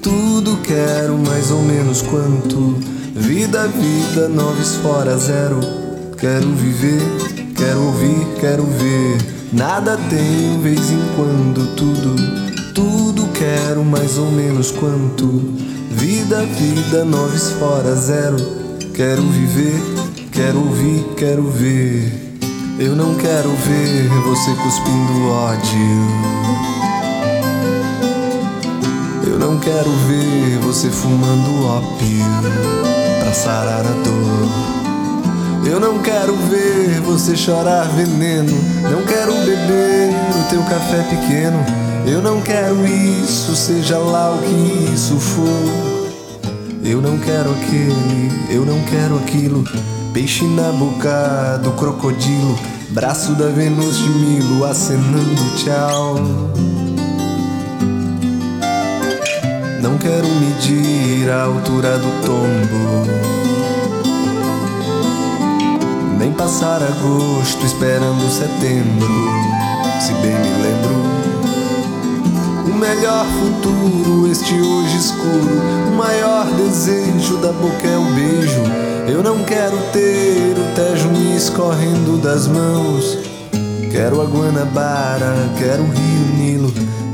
Tudo 0.01 0.55
quero, 0.63 1.17
mais 1.17 1.51
ou 1.51 1.61
menos 1.63 2.01
quanto. 2.01 2.92
Vida, 3.15 3.67
vida, 3.67 4.27
noves 4.27 4.75
fora 4.77 5.15
zero. 5.19 5.59
Quero 6.17 6.49
viver, 6.55 6.99
quero 7.55 7.83
ouvir, 7.83 8.27
quero 8.39 8.63
ver. 8.63 9.17
Nada 9.53 9.95
tenho, 10.09 10.59
vez 10.61 10.89
em 10.89 10.99
quando, 11.15 11.75
tudo. 11.75 12.73
Tudo 12.73 13.27
quero, 13.33 13.85
mais 13.85 14.17
ou 14.17 14.31
menos 14.31 14.71
quanto. 14.71 15.27
Vida, 15.91 16.43
vida, 16.43 17.05
noves 17.05 17.49
fora 17.59 17.93
zero. 17.93 18.37
Quero 18.95 19.21
viver, 19.21 19.79
quero 20.31 20.57
ouvir, 20.57 21.05
quero 21.15 21.43
ver. 21.51 22.39
Eu 22.79 22.95
não 22.95 23.13
quero 23.13 23.49
ver 23.49 24.09
você 24.25 24.55
cuspindo 24.55 25.27
ódio. 25.29 26.07
Eu 29.27 29.37
não 29.37 29.59
quero 29.59 29.91
ver 30.07 30.57
você 30.63 30.89
fumando 30.89 31.63
ópio 31.67 32.92
pra 33.23 33.33
sarar 33.33 33.79
a 33.79 34.03
dor. 34.03 34.49
Eu 35.65 35.79
não 35.79 35.99
quero 35.99 36.35
ver 36.35 36.99
você 37.01 37.35
chorar 37.35 37.87
veneno. 37.89 38.51
Não 38.91 39.01
quero 39.03 39.33
beber 39.33 40.13
o 40.39 40.49
teu 40.49 40.61
café 40.63 41.01
pequeno. 41.03 41.57
Eu 42.05 42.21
não 42.21 42.41
quero 42.41 42.85
isso, 42.85 43.55
seja 43.55 43.97
lá 43.97 44.31
o 44.35 44.39
que 44.39 44.93
isso 44.93 45.17
for. 45.17 46.11
Eu 46.83 47.01
não 47.01 47.17
quero 47.17 47.51
aquele, 47.51 48.31
eu 48.49 48.65
não 48.65 48.81
quero 48.83 49.17
aquilo. 49.19 49.63
Peixe 50.13 50.43
na 50.45 50.71
boca 50.73 51.61
do 51.63 51.71
crocodilo, 51.71 52.59
braço 52.89 53.33
da 53.33 53.47
Vênus 53.47 53.97
de 53.97 54.09
Milo 54.09 54.65
acenando 54.65 55.55
tchau. 55.55 56.15
Não 59.83 59.97
quero 59.97 60.25
medir 60.39 61.29
a 61.29 61.43
altura 61.43 61.97
do 61.97 62.07
tombo, 62.25 63.03
nem 66.17 66.31
passar 66.31 66.81
agosto 66.81 67.65
esperando 67.65 68.31
setembro. 68.31 69.11
Se 69.99 70.13
bem 70.13 70.31
me 70.31 70.47
lembro, 70.63 70.95
o 72.71 72.73
melhor 72.73 73.25
futuro, 73.25 74.31
este 74.31 74.53
hoje 74.53 74.95
escuro, 74.95 75.61
o 75.89 75.97
maior 75.97 76.45
desejo 76.45 77.35
da 77.39 77.51
boca 77.51 77.85
é 77.85 77.97
o 77.97 78.05
beijo. 78.13 78.63
Eu 79.05 79.21
não 79.21 79.43
quero 79.43 79.77
ter 79.91 80.55
o 80.57 80.75
Tejo 80.75 81.09
me 81.09 81.35
escorrendo 81.35 82.17
das 82.19 82.47
mãos. 82.47 83.17
Quero 83.91 84.21
a 84.21 84.23
Guanabara, 84.23 85.35
quero 85.57 85.83
o 85.83 85.87
Rio. 85.87 86.32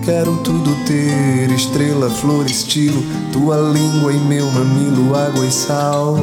Quero 0.03 0.37
tudo 0.37 0.75
ter, 0.85 1.51
estrela, 1.51 2.09
flor, 2.09 2.45
estilo. 2.45 3.03
Tua 3.31 3.57
língua 3.57 4.11
e 4.11 4.17
meu 4.17 4.45
mamilo, 4.51 5.15
água 5.15 5.45
e 5.45 5.51
sal. 5.51 6.17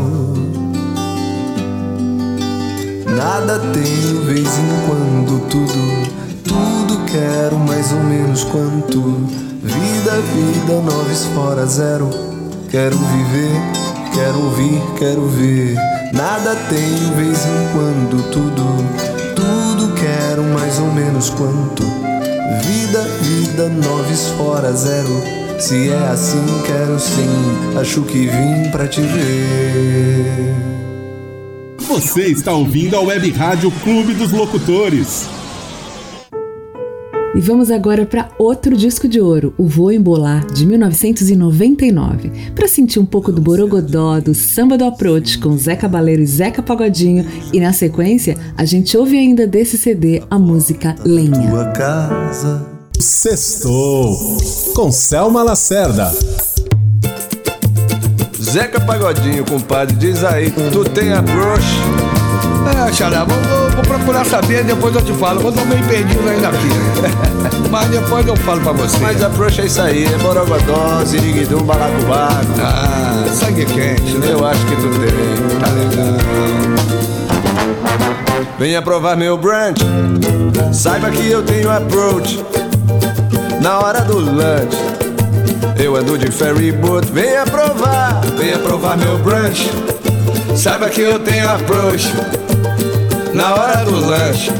Nada 3.16 3.59
tenho, 3.73 4.23
vez 4.23 4.49
em 4.59 4.87
quando, 4.87 5.40
tudo. 5.49 6.16
Tudo 6.42 7.04
quero, 7.06 7.59
mais 7.59 7.92
ou 7.92 8.00
menos 8.00 8.45
quanto. 8.45 9.00
Vida, 9.62 10.21
vida, 10.35 10.80
noves 10.83 11.25
fora 11.35 11.66
zero. 11.66 12.11
Quero 12.71 12.97
viver, 12.97 13.61
quero 14.12 14.45
ouvir, 14.45 14.83
quero 14.99 15.26
ver. 15.28 15.75
Nada 16.12 16.56
tenho, 16.68 17.14
vez 17.14 17.38
em 17.45 17.73
quando, 17.73 18.30
tudo. 18.30 18.64
Tudo 19.35 19.95
quero, 19.95 20.42
mais 20.45 20.78
ou 20.78 20.92
menos 20.92 21.30
quanto. 21.30 22.05
Vida, 22.62 23.02
vida, 23.22 23.68
noves 23.68 24.28
fora 24.36 24.72
zero. 24.72 25.22
Se 25.58 25.90
é 25.90 26.08
assim, 26.08 26.44
quero 26.66 26.98
sim. 26.98 27.78
Acho 27.78 28.02
que 28.02 28.26
vim 28.26 28.70
pra 28.70 28.86
te 28.86 29.00
ver. 29.00 30.54
Você 31.78 32.25
está 32.25 32.52
ouvindo 32.52 32.96
a 32.96 33.00
Web 33.00 33.30
Rádio 33.32 33.70
Clube 33.82 34.14
dos 34.14 34.32
Locutores. 34.32 35.35
E 37.36 37.40
vamos 37.40 37.70
agora 37.70 38.06
para 38.06 38.30
outro 38.38 38.74
disco 38.74 39.06
de 39.06 39.20
ouro, 39.20 39.52
o 39.58 39.66
Vou 39.66 39.92
Embolar, 39.92 40.46
de 40.54 40.64
1999, 40.64 42.32
para 42.54 42.66
sentir 42.66 42.98
um 42.98 43.04
pouco 43.04 43.30
do 43.30 43.42
borogodó, 43.42 44.18
do 44.20 44.34
samba 44.34 44.78
do 44.78 44.86
approach 44.86 45.38
com 45.38 45.54
Zé 45.58 45.76
Cabaleiro 45.76 46.22
e 46.22 46.26
Zeca 46.26 46.62
Pagodinho. 46.62 47.26
E 47.52 47.60
na 47.60 47.74
sequência, 47.74 48.38
a 48.56 48.64
gente 48.64 48.96
ouve 48.96 49.18
ainda 49.18 49.46
desse 49.46 49.76
CD 49.76 50.22
a 50.30 50.38
música 50.38 50.96
Lenha. 51.04 51.50
Tua 51.50 51.66
casa. 51.72 52.66
Sextou 52.98 54.16
com 54.74 54.90
Selma 54.90 55.42
Lacerda. 55.42 56.10
Zeca 58.40 58.80
Pagodinho, 58.80 59.44
compadre, 59.44 59.94
diz 59.96 60.24
aí, 60.24 60.50
tu 60.72 60.84
tem 60.88 61.12
a 61.12 61.20
brush? 61.20 62.15
É, 62.66 62.92
Xará, 62.92 63.25
vou, 63.25 63.37
vou- 63.38 63.70
vou 63.70 63.82
procurar 63.85 64.25
saber, 64.25 64.64
depois 64.64 64.94
eu 64.94 65.02
te 65.02 65.12
falo. 65.14 65.40
Eu 65.42 65.52
tô 65.52 65.64
meio 65.64 65.82
perdido 65.85 66.28
ainda 66.28 66.49
aqui. 66.49 66.68
Mas 67.70 67.88
depois 67.88 68.26
eu 68.26 68.37
falo 68.37 68.61
pra 68.61 68.73
você. 68.73 68.96
Mas 68.99 69.23
a 69.23 69.28
brush 69.28 69.58
é 69.61 69.66
isso 69.66 69.80
aí, 69.82 70.04
é 70.04 70.18
borogodó, 70.18 71.04
ziriguidum, 71.04 71.62
balacobaco. 71.62 72.46
Ah, 72.61 73.25
sangue 73.32 73.64
quente, 73.66 74.12
né? 74.18 74.28
Eu 74.32 74.46
acho 74.46 74.64
que 74.66 74.76
tu 74.76 74.88
tem. 74.99 75.58
Tá 75.61 75.68
legal. 75.68 76.16
Venha 78.58 78.80
provar 78.82 79.16
meu 79.16 79.37
brunch. 79.37 79.80
Saiba 80.73 81.11
que 81.11 81.30
eu 81.30 81.42
tenho 81.42 81.70
approach. 81.70 82.42
Na 83.61 83.78
hora 83.80 84.00
do 84.02 84.18
lunch, 84.18 84.76
eu 85.78 85.96
ando 85.96 86.16
de 86.16 86.30
ferry 86.30 86.73
boat. 86.73 87.06
Venha 87.12 87.44
provar, 87.44 88.20
venha 88.38 88.58
provar 88.58 88.96
meu 88.96 89.18
brunch. 89.18 89.70
Saiba 90.56 90.88
que 90.88 91.02
eu 91.02 91.18
tenho 91.18 91.49
approach. 91.50 92.14
Na 93.46 93.54
hora 93.54 93.84
do 93.84 94.04
lanche, 94.04 94.50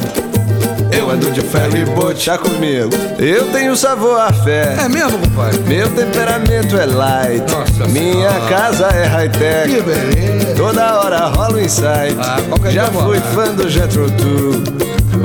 eu 0.97 1.11
ando 1.11 1.28
de 1.33 1.40
ferry 1.40 1.85
boat. 1.87 2.23
Chá 2.23 2.38
comigo, 2.38 2.88
eu 3.19 3.50
tenho 3.50 3.75
sabor 3.76 4.21
a 4.21 4.33
fé. 4.33 4.76
É 4.81 4.88
mesmo, 4.88 5.19
compadre? 5.19 5.59
Meu 5.66 5.90
temperamento 5.90 6.76
é 6.78 6.87
light. 6.87 7.43
Nossa 7.50 7.88
Minha 7.88 8.31
Senhora. 8.31 8.49
casa 8.49 8.87
é 8.90 9.05
high-tech. 9.07 9.75
Que 9.75 9.83
beleza. 9.83 10.55
Toda 10.57 11.00
hora 11.00 11.19
rola 11.26 11.57
um 11.57 11.59
insight. 11.59 12.16
Ah, 12.21 12.40
qualquer 12.49 12.71
Já 12.71 12.85
fui 12.85 13.19
fã 13.35 13.52
do 13.57 13.69
Jetro. 13.69 14.07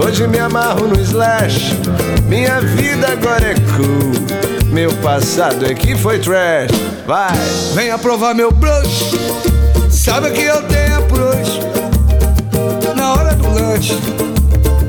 Hoje 0.04 0.26
me 0.26 0.40
amarro 0.40 0.88
no 0.88 1.00
Slash. 1.00 1.78
Minha 2.26 2.62
vida 2.62 3.10
agora 3.12 3.52
é 3.52 3.54
cool. 3.76 4.72
Meu 4.74 4.92
passado 5.04 5.68
é 5.68 5.76
que 5.76 5.96
foi 5.96 6.18
trash. 6.18 6.72
Vai, 7.06 7.38
Venha 7.76 7.96
provar 8.00 8.34
meu 8.34 8.52
brush. 8.52 9.12
Sabe 9.92 10.32
que 10.32 10.42
eu 10.42 10.64
tenho 10.64 10.91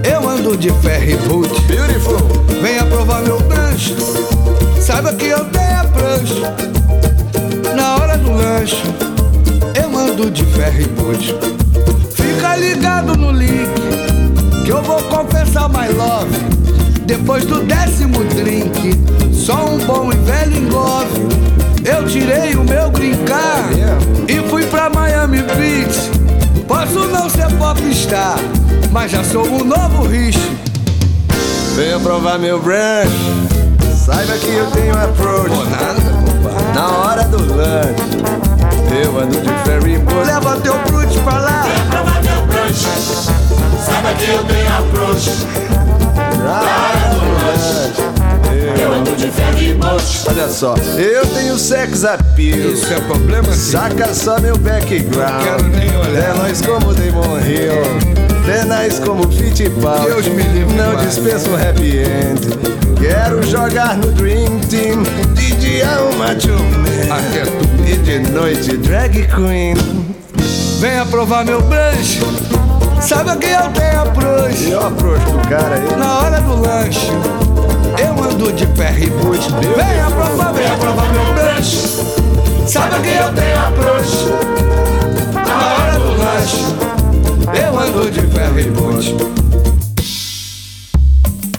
eu 0.03 0.29
ando 0.29 0.57
de 0.57 0.69
ferry 0.81 1.15
boot. 1.29 1.49
beautiful. 1.67 2.19
Venha 2.61 2.85
provar 2.85 3.23
meu 3.23 3.39
brush. 3.43 3.95
Saiba 4.81 5.13
que 5.13 5.27
eu 5.27 5.45
tenho 5.45 5.81
approach. 5.81 6.43
Na 7.77 7.95
hora 7.95 8.19
do 8.19 8.33
lanche, 8.33 8.83
eu 9.81 9.97
ando 9.97 10.29
de 10.33 10.45
ferry 10.47 10.89
boot. 10.89 11.33
Fica 12.13 12.57
ligado 12.57 13.17
no 13.17 13.31
link, 13.31 13.71
que 14.65 14.71
eu 14.71 14.83
vou 14.83 15.01
confessar 15.05 15.69
my 15.69 15.87
love. 15.97 16.37
Depois 17.07 17.45
do 17.45 17.63
décimo 17.63 18.25
drink, 18.25 18.99
só 19.33 19.65
um 19.65 19.79
bom 19.79 20.11
e 20.13 20.17
velho 20.17 20.57
engove. 20.57 21.21
Eu 21.85 22.05
tirei 22.07 22.57
o 22.57 22.65
meu 22.65 22.91
brincar 22.91 23.71
e 24.27 24.49
fui 24.51 24.67
pra 24.67 24.91
Miami 24.91 25.39
Beach. 25.43 26.22
Posso 26.73 27.07
não 27.09 27.29
ser 27.29 27.53
popstar, 27.59 28.39
mas 28.91 29.13
já 29.13 29.23
sou 29.23 29.47
um 29.47 29.63
novo 29.63 30.07
rich. 30.09 30.39
Venha 31.77 32.01
provar 32.01 32.39
meu 32.39 32.59
brunch. 32.59 33.13
Saiba 33.95 34.33
que 34.39 34.49
eu 34.49 34.71
tenho 34.71 34.95
approach. 34.95 35.51
Pô, 35.51 35.65
nada, 35.65 36.01
compadre. 36.01 36.73
Na 36.75 36.89
hora 36.97 37.25
do 37.25 37.37
lunch, 37.37 38.25
eu 39.05 39.21
ando 39.21 39.39
de 39.39 39.53
ferry 39.65 39.99
boat. 39.99 40.27
Leva 40.27 40.57
teu 40.63 40.79
brute 40.87 41.19
pra 41.19 41.39
lá. 41.41 41.67
Prova 41.91 42.23
meu 42.23 42.47
brush. 42.47 42.87
Saiba 43.85 44.15
que 44.15 44.31
eu 44.31 44.43
tenho 44.45 44.79
approach. 44.79 45.31
Na 46.43 46.61
hora 46.63 47.11
do 47.11 47.21
lunch, 47.21 48.22
De. 48.73 49.33
Olha 50.29 50.49
só, 50.49 50.75
eu 50.97 51.27
tenho 51.27 51.59
sex 51.59 52.05
appeal. 52.05 52.73
Isso 52.73 52.93
é 52.93 53.01
problema, 53.01 53.53
sim. 53.53 53.73
Saca 53.73 54.15
só 54.15 54.41
meu 54.41 54.57
background. 54.59 55.15
Não 55.15 55.45
quero 55.45 55.69
nem 55.69 55.97
olhar. 55.97 56.33
Tenóis 56.35 56.61
como 56.63 56.95
Damon 56.95 57.39
Hill. 57.41 58.23
Tenais 58.45 58.99
como 58.99 59.31
Fittipaldi. 59.31 60.07
Deus 60.07 60.27
me 60.29 60.43
livre, 60.43 60.75
Não 60.75 60.97
dispenso 60.97 61.51
um 61.51 61.55
happy 61.55 61.99
end. 61.99 62.41
Quero 62.99 63.43
jogar 63.45 63.97
no 63.97 64.11
Dream 64.13 64.59
Team. 64.69 65.03
De 65.35 65.53
dia 65.57 65.87
uma 66.13 66.27
man. 66.27 66.37
É. 67.35 67.91
E 67.93 67.97
de 67.99 68.19
noite 68.31 68.77
drag 68.79 69.29
queen. 69.29 69.77
Venha 70.81 71.07
provar 71.07 71.45
meu 71.45 71.61
brunch. 71.63 72.21
Sabe 73.01 73.37
que 73.39 73.47
eu 73.47 73.69
tenho 73.71 74.03
approach. 74.03 74.69
E 74.69 74.75
ó, 74.75 74.89
approach 74.89 75.25
do 75.25 75.49
cara 75.49 75.77
aí. 75.77 75.97
Na 75.97 76.19
hora 76.21 76.41
do 76.41 76.61
lanche, 76.61 77.13
eu 78.33 78.37
ando 78.37 78.53
de 78.53 78.67
ferro 78.67 78.99
e 78.99 79.11
boot. 79.11 79.49
Venha 79.77 80.11
provar, 80.11 80.53
venha 80.53 80.77
provar 80.77 81.13
meu 81.13 81.35
brunch. 81.35 81.77
Sabe 82.67 83.01
que 83.03 83.11
eu 83.11 83.33
tenho 83.35 83.59
approach. 83.61 84.27
Na 85.35 85.75
hora 85.75 85.99
do 85.99 86.17
lanche, 86.17 86.65
eu 87.61 87.79
ando 87.79 88.11
de 88.11 88.21
ferro 88.29 88.59
e. 88.59 88.73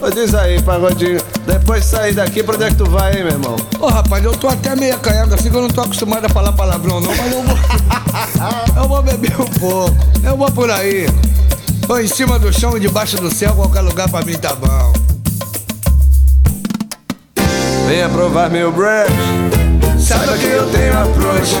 Ô, 0.02 0.10
diz 0.10 0.34
aí, 0.34 0.60
pagodinho. 0.62 1.20
Depois 1.46 1.82
de 1.84 1.90
sair 1.90 2.14
daqui, 2.14 2.42
pra 2.42 2.56
onde 2.56 2.64
é 2.64 2.68
que 2.68 2.74
tu 2.74 2.90
vai, 2.90 3.16
hein, 3.16 3.24
meu 3.24 3.32
irmão? 3.32 3.56
Ô 3.80 3.86
rapaz, 3.86 4.22
eu 4.24 4.32
tô 4.32 4.48
até 4.48 4.76
meio 4.76 4.94
acanhado 4.94 5.34
assim 5.34 5.50
que 5.50 5.56
eu 5.56 5.62
não 5.62 5.68
tô 5.68 5.80
acostumado 5.80 6.26
a 6.26 6.28
falar 6.28 6.52
palavrão 6.52 7.00
não, 7.00 7.14
mas 7.14 7.32
eu 7.32 7.42
vou. 7.42 7.56
eu 8.82 8.88
vou 8.88 9.02
beber 9.02 9.40
um 9.40 9.46
pouco. 9.46 9.96
Eu 10.22 10.36
vou 10.36 10.50
por 10.50 10.70
aí. 10.70 11.06
Tô 11.86 11.98
em 11.98 12.08
cima 12.08 12.38
do 12.38 12.52
chão 12.52 12.76
e 12.76 12.80
debaixo 12.80 13.16
do 13.16 13.32
céu, 13.32 13.54
qualquer 13.54 13.80
lugar 13.80 14.08
pra 14.10 14.22
mim 14.22 14.36
tá 14.36 14.54
bom. 14.54 15.03
Venha 17.86 18.08
provar 18.08 18.50
meu 18.50 18.72
brush. 18.72 19.44
Sabe 19.98 20.38
que 20.38 20.46
eu 20.46 20.68
tenho 20.70 20.92
approach 21.02 21.54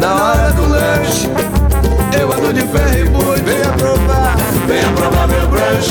Na 0.00 0.14
hora 0.14 0.52
do 0.52 0.68
lanche 0.68 1.28
Eu 2.18 2.32
ando 2.32 2.52
de 2.52 2.60
ferro 2.60 2.98
e 2.98 3.08
boot 3.08 3.42
Venha 3.42 3.72
provar. 3.76 4.36
Venha 4.68 4.92
provar 4.92 5.26
meu 5.26 5.48
brush 5.48 5.90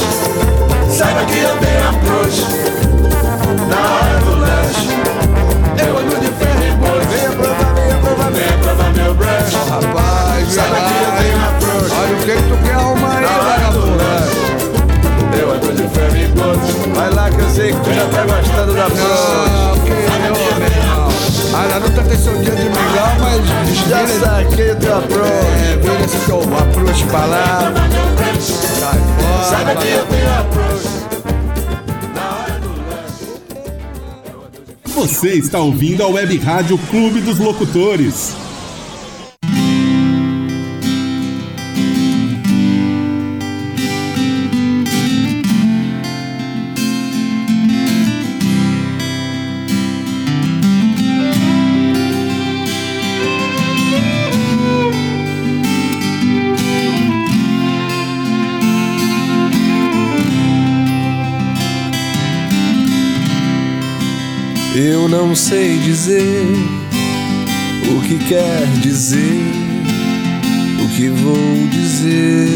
Saiba 0.89 1.25
que 1.25 1.39
eu 1.39 1.57
tenho 1.57 1.89
approach 1.89 2.45
Na 3.69 3.75
hora 3.93 4.06
sei 17.57 17.71
que 17.71 17.79
tu 17.79 17.91
já 17.91 18.07
tá 18.09 18.23
gostando 18.23 18.73
da 18.73 18.87
brush. 18.87 19.01
Não, 19.01 19.79
que 19.79 19.89
eu, 19.89 20.59
meu 20.59 20.67
irmão 20.67 21.09
A 21.53 21.67
Naruto 21.67 22.03
tem 22.07 22.17
seu 22.17 22.37
dia 22.37 22.55
de 22.55 22.63
mingau, 22.65 23.15
mas 23.19 23.41
Já 23.89 24.07
saquei 24.07 24.75
teu 24.75 24.97
approach. 24.97 25.27
É, 25.27 25.77
vira 25.77 26.05
esse 26.05 26.17
teu 26.19 26.41
approach 26.41 27.03
pra 27.05 27.25
lá 27.25 27.73
Sai 28.39 28.99
fora 29.17 29.43
Saiba 29.43 29.75
que 29.75 29.87
eu 29.87 30.05
tenho 30.05 30.39
approach. 30.39 30.87
Você 34.85 35.29
está 35.33 35.59
ouvindo 35.59 36.03
a 36.03 36.07
Web 36.07 36.37
Rádio 36.37 36.77
Clube 36.89 37.21
dos 37.21 37.37
Locutores. 37.37 38.35
Não 65.19 65.35
sei 65.35 65.79
dizer 65.79 66.45
o 67.89 68.01
que 68.01 68.19
quer 68.29 68.67
dizer, 68.83 69.41
o 70.79 70.95
que 70.95 71.09
vou 71.09 71.67
dizer. 71.71 72.47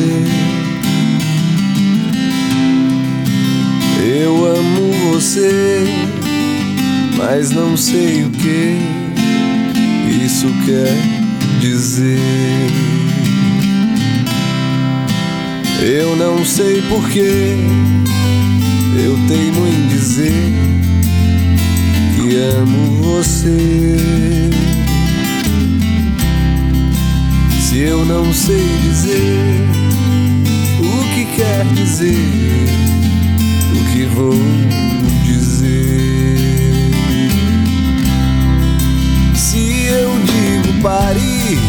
Eu 4.15 4.45
amo 4.45 4.93
você, 5.11 5.83
mas 7.17 7.49
não 7.49 7.75
sei 7.75 8.25
o 8.25 8.29
que 8.29 8.77
isso 10.23 10.47
quer 10.63 10.95
dizer. 11.59 12.19
Eu 15.81 16.15
não 16.15 16.45
sei 16.45 16.79
porquê, 16.83 17.55
eu 19.03 19.17
teimo 19.27 19.67
em 19.67 19.87
dizer 19.87 20.90
amo 22.35 23.01
você. 23.01 23.97
Se 27.59 27.79
eu 27.79 28.05
não 28.05 28.33
sei 28.33 28.65
dizer 28.81 29.69
o 30.79 31.13
que 31.13 31.25
quer 31.35 31.65
dizer, 31.73 32.15
o 33.75 33.91
que 33.91 34.05
vou 34.05 34.33
dizer. 35.25 36.37
Se 39.35 39.85
eu 39.87 40.11
digo 40.25 40.81
pare, 40.81 41.59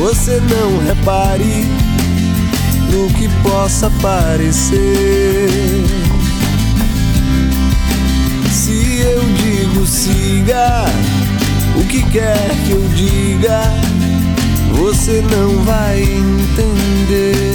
você 0.00 0.40
não 0.40 0.78
repare 0.84 1.66
no 2.92 3.08
que 3.14 3.28
possa 3.42 3.90
parecer. 4.02 4.78
Eu 9.68 9.72
digo 9.72 9.86
siga, 9.86 10.84
o 11.76 11.84
que 11.84 12.02
quer 12.10 12.48
que 12.66 12.72
eu 12.72 12.88
diga, 12.94 13.60
você 14.72 15.22
não 15.30 15.62
vai 15.64 16.02
entender. 16.02 17.48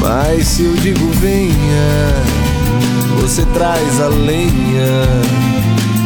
Mas 0.00 0.46
se 0.46 0.64
eu 0.64 0.74
digo 0.74 1.10
venha, 1.12 2.14
você 3.20 3.44
traz 3.46 4.00
a 4.00 4.08
lenha 4.08 5.06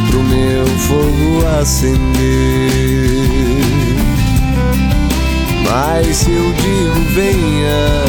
pro 0.09 0.23
meu 0.23 0.65
fogo 0.79 1.45
acender. 1.59 1.99
Mas 5.69 6.17
se 6.17 6.31
eu 6.31 6.53
digo 6.53 7.01
venha, 7.13 7.99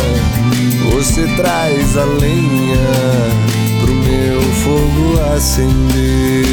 você 0.93 1.27
traz 1.37 1.97
a 1.97 2.05
lenha 2.05 3.50
fogo 4.53 5.21
acender. 5.35 6.51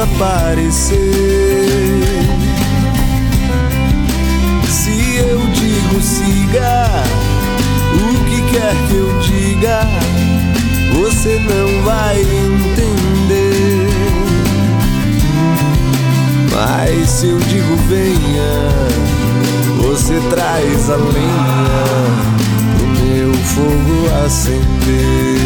Possa 0.00 0.06
parecer. 0.18 0.98
Se 4.68 5.16
eu 5.16 5.38
digo 5.52 6.00
siga, 6.00 6.86
o 7.94 8.24
que 8.24 8.42
quer 8.50 8.74
que 8.88 8.94
eu 8.94 9.18
diga, 9.20 9.80
você 10.94 11.38
não 11.40 11.82
vai 11.84 12.20
entender. 12.20 13.88
Mas 16.52 17.10
se 17.10 17.28
eu 17.28 17.38
digo 17.38 17.76
venha, 17.88 18.68
você 19.82 20.20
traz 20.30 20.90
a 20.90 20.96
lenha 20.96 21.70
pro 22.76 22.86
meu 23.04 23.34
fogo 23.34 24.24
acender. 24.24 25.40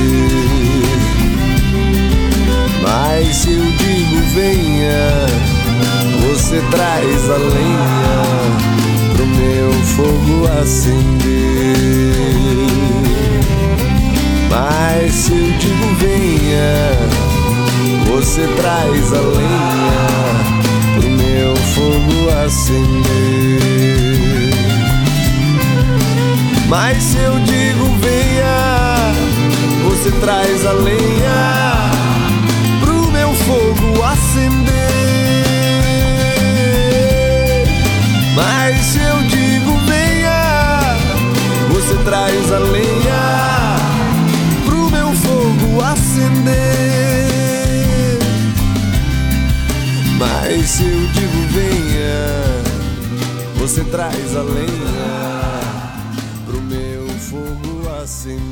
Mas 2.82 3.36
se 3.36 3.52
eu 3.52 3.63
venha, 4.34 5.26
você 6.20 6.60
traz 6.70 7.30
a 7.30 7.36
lenha 7.36 8.22
pro 9.14 9.26
meu 9.26 9.72
fogo 9.94 10.48
acender. 10.60 11.74
Mas 14.50 15.14
se 15.14 15.32
eu 15.32 15.52
digo 15.58 15.86
venha, 16.00 16.98
você 18.06 18.46
traz 18.56 19.12
a 19.12 19.20
lenha 19.20 20.08
pro 20.98 21.10
meu 21.10 21.56
fogo 21.56 22.30
acender. 22.44 23.60
Mas 26.68 27.02
se 27.02 27.18
eu 27.18 27.38
digo 27.40 27.84
venha, 28.00 29.12
você 29.84 30.10
traz 30.20 30.66
a 30.66 30.72
lenha 30.72 31.63
a 42.54 42.58
lenha 42.58 43.76
pro 44.64 44.88
meu 44.90 45.12
fogo 45.12 45.82
acender. 45.82 46.54
Mas 50.16 50.70
se 50.70 50.84
eu 50.84 51.06
digo 51.08 51.48
venha, 51.50 52.62
você 53.56 53.82
traz 53.84 54.36
a 54.36 54.42
lenha 54.42 55.60
pro 56.46 56.60
meu 56.60 57.08
fogo 57.18 57.90
acender. 58.00 58.44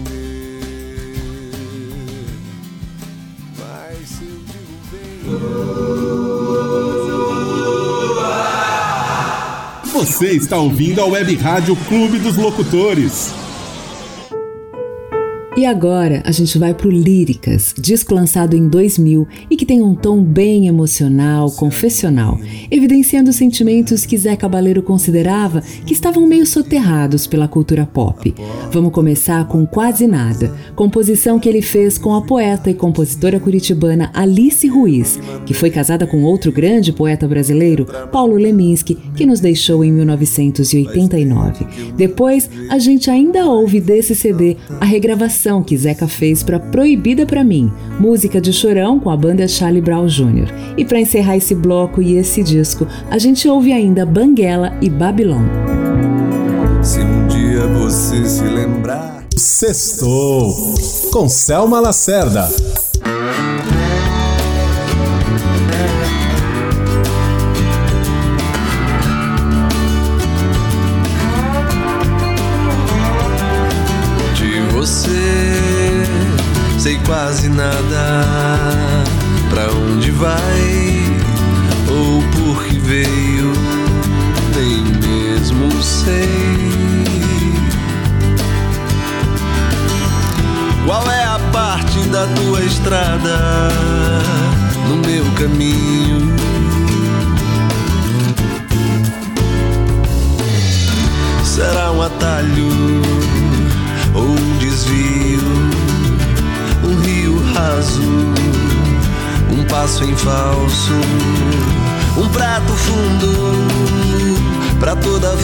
Mas 3.57 4.09
se 4.09 4.25
eu 4.25 4.41
digo 4.47 4.81
venha. 4.91 5.13
Você 9.93 10.31
está 10.33 10.57
ouvindo 10.57 11.01
a 11.01 11.05
Web 11.07 11.37
Rádio 11.37 11.77
Clube 11.87 12.19
dos 12.19 12.37
Locutores. 12.37 13.42
E 15.63 15.65
agora 15.65 16.25
a 16.27 16.33
gente 16.33 16.59
vai 16.59 16.75
pro 16.75 16.91
Líricas, 16.91 17.73
disco 17.79 18.13
lançado 18.13 18.57
em 18.57 18.69
2000 18.69 19.29
e 19.49 19.57
que 19.57 19.65
tem 19.65 19.81
um 19.81 19.95
tom 19.95 20.21
bem 20.21 20.67
emocional, 20.67 21.53
confessional, 21.53 22.37
evidenciando 22.69 23.33
sentimentos 23.33 24.05
que 24.05 24.19
Zé 24.19 24.35
Cabaleiro 24.35 24.83
considerava 24.83 25.63
que 25.87 25.93
estavam 25.93 26.27
meio 26.27 26.45
soterrados 26.47 27.29
pela 27.29 27.47
cultura 27.47 27.87
pop. 27.87 28.35
Vamos 28.73 28.93
começar 28.93 29.47
com 29.47 29.65
Quase 29.65 30.09
Nada, 30.09 30.53
composição 30.75 31.39
que 31.39 31.49
ele 31.49 31.63
fez 31.63 31.97
com 31.97 32.13
a 32.13 32.23
poeta 32.23 32.69
e 32.69 32.75
compositora 32.75 33.39
curitibana 33.39 34.11
Alice 34.15 34.67
Ruiz, 34.67 35.17
que 35.47 35.55
foi 35.55 35.71
casada 35.71 36.09
com 36.09 36.25
outro 36.25 36.51
grande 36.51 36.93
poeta 36.93 37.29
brasileiro, 37.29 37.87
Paulo 38.11 38.35
Leminski, 38.35 38.97
que 39.15 39.25
nos 39.25 39.39
deixou 39.39 39.85
em 39.85 39.93
1989. 39.93 41.93
Depois, 41.97 42.51
a 42.69 42.81
gente 42.81 43.09
ainda 43.09 43.47
ouve 43.47 43.81
desse 43.81 44.17
CD 44.17 44.57
a 44.81 44.85
regravação 44.85 45.52
que 45.61 45.77
Zeca 45.77 46.07
fez 46.07 46.45
para 46.45 46.61
Proibida 46.61 47.27
para 47.27 47.43
mim, 47.43 47.73
música 47.99 48.41
de 48.41 48.53
Chorão 48.53 49.01
com 49.01 49.11
a 49.11 49.17
banda 49.17 49.49
Charlie 49.49 49.83
Brown 49.83 50.07
Jr. 50.07 50.47
E 50.77 50.85
para 50.85 51.01
encerrar 51.01 51.37
esse 51.37 51.53
bloco 51.53 52.01
e 52.01 52.17
esse 52.17 52.45
disco, 52.45 52.87
a 53.11 53.19
gente 53.19 53.49
ouve 53.49 53.73
ainda 53.73 54.07
Banguela 54.07 54.73
e 54.81 54.89
Babilão. 54.89 55.43
Se 56.81 57.01
um 57.01 57.27
dia 57.27 57.67
você 57.67 58.25
se 58.29 58.45
lembrar. 58.45 59.25
Sextou 59.37 60.55
com 61.11 61.29
Selma 61.29 61.81
Lacerda. 61.81 62.49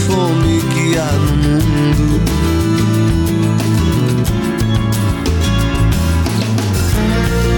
Fome 0.06 0.60
que 0.72 0.98
há 0.98 1.12
no 1.12 1.32
mundo. 1.32 2.20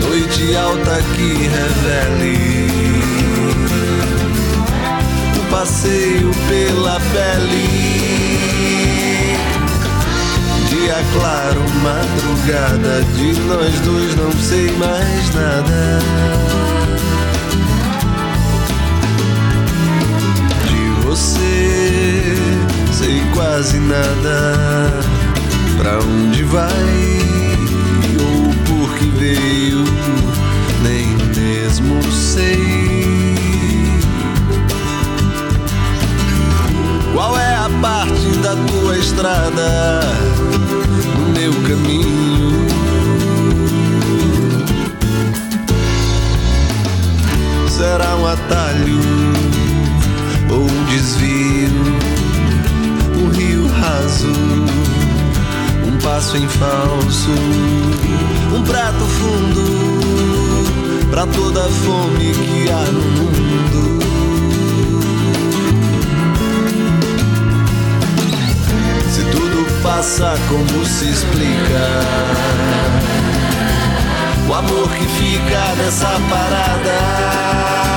Noite 0.03 0.57
alta 0.57 1.03
que 1.15 1.49
revele 1.49 2.71
um 5.39 5.51
passeio 5.51 6.31
pela 6.49 7.01
pele. 7.13 7.91
Dia 10.69 11.05
claro, 11.13 11.63
madrugada, 11.83 13.03
de 13.17 13.33
nós 13.41 13.81
dois 13.81 14.15
não 14.17 14.33
sei 14.33 14.71
mais 14.79 15.35
nada. 15.35 15.99
De 20.69 20.83
você 21.03 21.50
sei 23.01 23.23
quase 23.33 23.79
nada. 23.79 24.93
Pra 25.79 25.99
onde 26.01 26.43
vai 26.45 27.19
ou 28.21 28.53
por 28.67 28.95
que 28.99 29.07
veio, 29.07 29.85
nem 30.83 31.07
mesmo 31.35 32.03
sei. 32.13 33.35
Qual 37.15 37.39
é 37.39 37.55
a 37.55 37.71
parte 37.81 38.37
da 38.43 38.55
tua 38.67 38.99
estrada 38.99 40.01
no 41.17 41.29
meu 41.33 41.55
caminho? 41.63 42.67
Será 47.67 48.15
um 48.17 48.27
atalho 48.27 49.01
ou 50.51 50.65
um 50.65 50.85
desvio? 50.85 52.10
Raso, 53.81 54.29
um 55.87 55.97
passo 56.03 56.37
em 56.37 56.47
falso, 56.47 57.31
um 58.55 58.63
prato 58.63 59.07
fundo 59.07 59.65
pra 61.11 61.27
toda 61.27 61.65
a 61.65 61.69
fome 61.69 62.33
que 62.33 62.71
há 62.71 62.85
no 62.93 63.01
mundo. 63.01 63.99
Se 69.11 69.25
tudo 69.25 69.67
passa, 69.83 70.39
como 70.49 70.85
se 70.85 71.09
explica? 71.09 72.05
O 74.49 74.55
amor 74.55 74.89
que 74.91 75.07
fica 75.07 75.75
nessa 75.77 76.21
parada. 76.29 77.90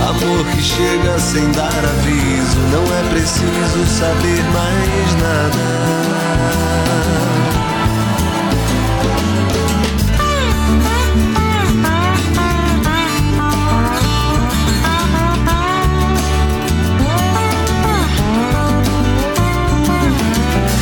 Amor 0.00 0.44
que 0.46 0.62
chega 0.62 1.18
sem 1.18 1.50
dar 1.52 1.66
aviso. 1.66 2.58
Não 2.72 2.84
é 2.84 3.02
preciso 3.10 3.86
saber 3.86 4.42
mais 4.52 5.14
nada. 5.22 5.98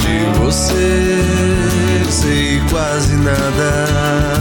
De 0.02 0.38
você 0.38 2.04
sei 2.10 2.60
quase 2.70 3.16
nada. 3.16 4.35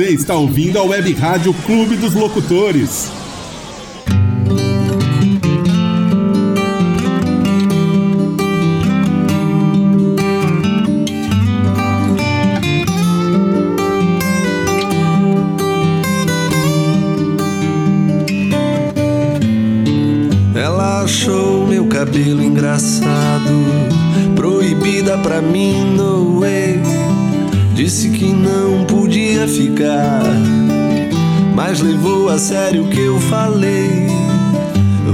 Você 0.00 0.12
está 0.12 0.34
ouvindo 0.34 0.78
a 0.78 0.82
Web 0.82 1.12
Rádio 1.12 1.52
Clube 1.66 1.94
dos 1.94 2.14
Locutores. 2.14 3.10
Ela 20.54 21.02
achou 21.02 21.66
meu 21.66 21.84
cabelo 21.88 22.42
engraçado, 22.42 23.52
proibida 24.34 25.18
pra 25.18 25.42
mim, 25.42 25.84
no 25.94 26.40
way. 26.40 26.80
Disse 27.74 28.08
que 28.08 28.29
mas 31.54 31.80
levou 31.80 32.28
a 32.28 32.38
sério 32.38 32.84
o 32.84 32.88
que 32.88 33.00
eu 33.00 33.20
falei. 33.20 34.06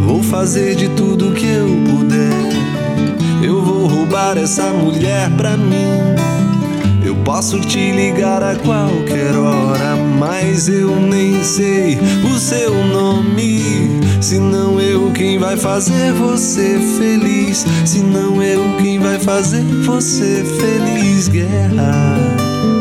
Vou 0.06 0.22
fazer 0.22 0.74
de 0.74 0.88
tudo 0.90 1.32
que 1.32 1.46
eu 1.46 1.68
puder. 1.90 2.52
Eu 3.42 3.62
vou 3.62 3.86
roubar 3.86 4.38
essa 4.38 4.70
mulher 4.72 5.28
pra 5.36 5.56
mim. 5.56 6.16
Eu 7.04 7.14
posso 7.24 7.60
te 7.60 7.90
ligar 7.90 8.42
a 8.42 8.56
qualquer 8.56 9.36
hora, 9.36 9.96
mas 10.18 10.68
eu 10.68 10.96
nem 10.96 11.42
sei 11.42 11.98
o 12.24 12.38
seu 12.38 12.72
nome. 12.86 14.00
Se 14.20 14.38
não 14.38 14.80
eu 14.80 15.10
quem 15.12 15.38
vai 15.38 15.56
fazer 15.56 16.12
você 16.12 16.78
feliz, 16.98 17.66
se 17.84 17.98
não 17.98 18.42
eu 18.42 18.76
quem 18.80 18.98
vai 18.98 19.18
fazer 19.18 19.62
você 19.84 20.44
feliz, 20.58 21.28
guerra. 21.28 22.75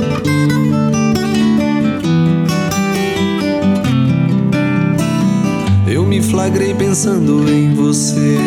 Flagrei 6.36 6.74
pensando 6.74 7.50
em 7.50 7.74
você, 7.74 8.38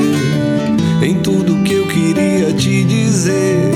em 1.01 1.15
tudo 1.23 1.63
que 1.65 1.73
eu 1.73 1.87
queria 1.87 2.53
te 2.53 2.85
dizer. 2.85 3.73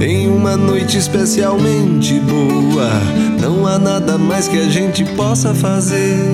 Em 0.00 0.28
uma 0.28 0.56
noite 0.56 0.96
especialmente 0.96 2.20
boa, 2.20 2.88
não 3.40 3.66
há 3.66 3.80
nada 3.80 4.16
mais 4.16 4.46
que 4.46 4.56
a 4.56 4.68
gente 4.68 5.04
possa 5.16 5.52
fazer. 5.52 6.30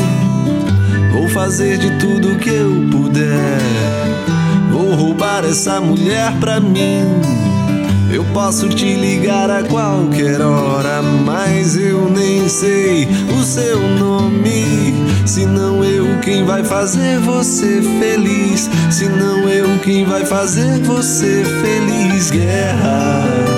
Vou 1.14 1.30
fazer 1.30 1.78
de 1.78 1.98
tudo 1.98 2.38
que 2.38 2.50
eu 2.50 2.86
puder. 2.90 3.58
Vou 4.70 4.94
roubar 4.94 5.46
essa 5.46 5.80
mulher 5.80 6.30
pra 6.40 6.60
mim. 6.60 7.06
Eu 8.12 8.22
posso 8.34 8.68
te 8.68 8.92
ligar 8.94 9.50
a 9.50 9.62
qualquer 9.62 10.42
hora, 10.42 11.00
mas 11.24 11.74
eu 11.74 12.10
nem 12.10 12.46
sei 12.46 13.08
o 13.34 13.42
seu 13.42 13.80
nome. 13.98 14.92
Se 15.24 15.46
não 15.46 15.82
eu 15.82 16.01
quem 16.22 16.44
vai 16.44 16.62
fazer 16.62 17.18
você 17.18 17.82
feliz, 17.98 18.70
se 18.90 19.08
não 19.08 19.48
eu 19.48 19.78
quem 19.80 20.04
vai 20.04 20.24
fazer 20.24 20.78
você 20.80 21.42
feliz, 21.62 22.30
guerra. 22.30 23.51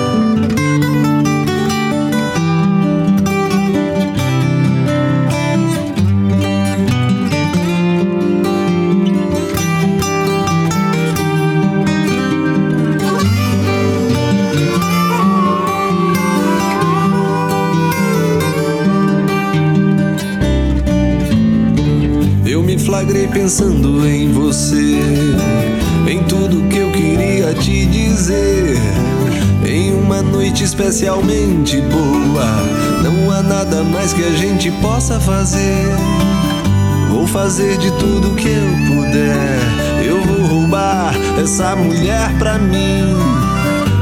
Pensando 23.35 24.07
em 24.07 24.31
você, 24.31 24.97
em 26.09 26.23
tudo 26.23 26.69
que 26.69 26.77
eu 26.77 26.89
queria 26.89 27.53
te 27.53 27.85
dizer. 27.85 28.77
Em 29.67 29.93
uma 29.93 30.21
noite 30.21 30.63
especialmente 30.63 31.81
boa, 31.81 32.45
não 33.03 33.29
há 33.29 33.43
nada 33.43 33.83
mais 33.83 34.13
que 34.13 34.23
a 34.23 34.31
gente 34.31 34.71
possa 34.81 35.19
fazer. 35.19 35.85
Vou 37.09 37.27
fazer 37.27 37.77
de 37.77 37.91
tudo 37.99 38.33
que 38.35 38.47
eu 38.47 38.95
puder. 38.95 39.59
Eu 40.01 40.21
vou 40.23 40.47
roubar 40.47 41.13
essa 41.37 41.75
mulher 41.75 42.33
pra 42.39 42.57
mim. 42.57 43.44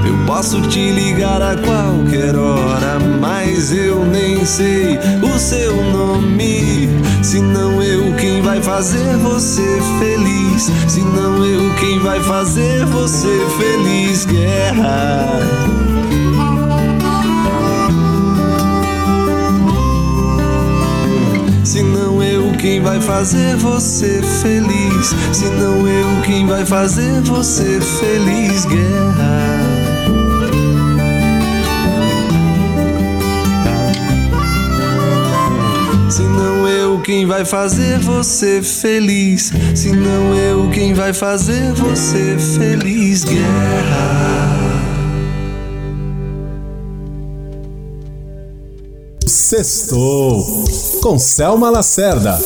Eu 0.06 0.26
posso 0.26 0.62
te 0.62 0.92
ligar 0.92 1.42
a 1.42 1.56
qualquer 1.56 2.36
hora, 2.36 3.00
mas 3.22 3.72
eu 3.72 4.06
nem 4.06 4.46
sei 4.46 4.98
o 5.22 5.40
seu 5.40 5.76
nome. 5.92 6.90
Se 7.22 7.40
não 7.40 7.82
eu 7.82 8.14
quem 8.16 8.42
vai 8.42 8.62
fazer 8.62 9.18
você 9.18 9.80
feliz, 10.00 10.70
se 10.88 11.02
não 11.02 11.46
eu 11.46 11.74
quem 11.76 12.00
vai 12.00 12.20
fazer 12.20 12.86
você 12.86 13.40
feliz, 13.58 14.26
guerra. 14.26 15.74
Se 21.64 21.82
não 21.82 22.22
eu 22.22 22.52
quem 22.60 22.82
vai 22.82 23.00
fazer 23.00 23.56
você 23.56 24.22
feliz, 24.42 25.16
se 25.32 25.46
não 25.46 25.88
eu 25.88 26.22
quem 26.24 26.46
vai 26.46 26.66
fazer 26.66 27.22
você 27.22 27.80
feliz, 27.82 28.66
guerra. 28.66 29.63
Quem 37.04 37.26
vai 37.26 37.44
fazer 37.44 38.00
você 38.00 38.62
feliz, 38.64 39.52
se 39.76 39.92
não 39.92 40.34
eu 40.34 40.70
quem 40.70 40.94
vai 40.94 41.14
fazer 41.14 41.74
você 41.74 42.38
feliz, 42.58 43.26
guerra. 43.26 44.34
Sextou 49.28 50.64
com 51.02 51.20
Selma 51.20 51.70
Lacerda. 51.70 52.40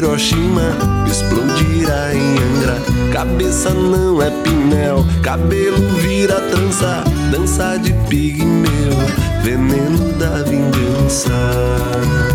Hiroshima, 0.00 0.62
explodirá 1.06 2.14
em 2.14 2.38
Angra. 2.38 2.78
Cabeça 3.12 3.68
não 3.74 4.22
é 4.22 4.30
pinel, 4.30 5.04
cabelo 5.22 5.76
vira 5.98 6.40
trança. 6.40 7.04
Dança 7.30 7.76
de 7.76 7.92
pigmeu, 8.08 8.96
veneno 9.42 10.10
da 10.14 10.42
vingança. 10.42 12.29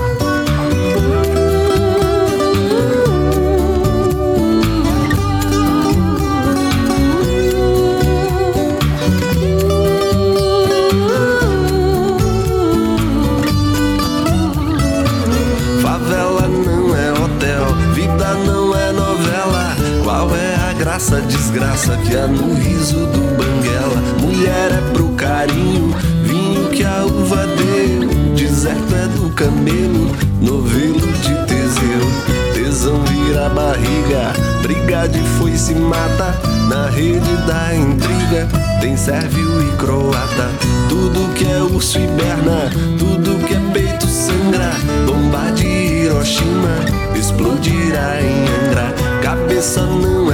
graça 21.75 21.97
que 21.97 22.15
há 22.15 22.25
no 22.25 22.53
riso 22.55 23.05
do 23.07 23.35
banguela. 23.35 24.01
Mulher 24.21 24.71
é 24.71 24.93
pro 24.93 25.09
carinho, 25.09 25.93
vinho 26.23 26.69
que 26.69 26.85
a 26.85 27.03
uva 27.03 27.45
deu. 27.47 28.33
Deserto 28.33 28.95
é 28.95 29.07
do 29.07 29.29
camelo, 29.31 30.15
novelo 30.41 30.99
de 30.99 31.35
Teseu. 31.45 32.53
Tesão 32.53 33.03
vira 33.03 33.49
barriga, 33.49 34.31
briga 34.61 35.07
de 35.07 35.19
foice 35.37 35.75
mata. 35.75 36.33
Na 36.69 36.89
rede 36.89 37.35
da 37.45 37.75
intriga, 37.75 38.47
tem 38.79 38.95
sérvio 38.95 39.61
e 39.61 39.75
croata. 39.75 40.49
Tudo 40.87 41.33
que 41.33 41.45
é 41.45 41.61
urso 41.61 41.99
hiberna, 41.99 42.71
tudo 42.97 43.45
que 43.45 43.53
é 43.53 43.59
peito 43.73 44.07
sangra. 44.07 44.71
Bomba 45.05 45.51
de 45.51 45.67
Hiroshima, 45.67 46.79
explodirá 47.13 48.21
em 48.21 48.45
Angra. 48.65 48.93
Cabeça 49.21 49.81
não 49.81 50.24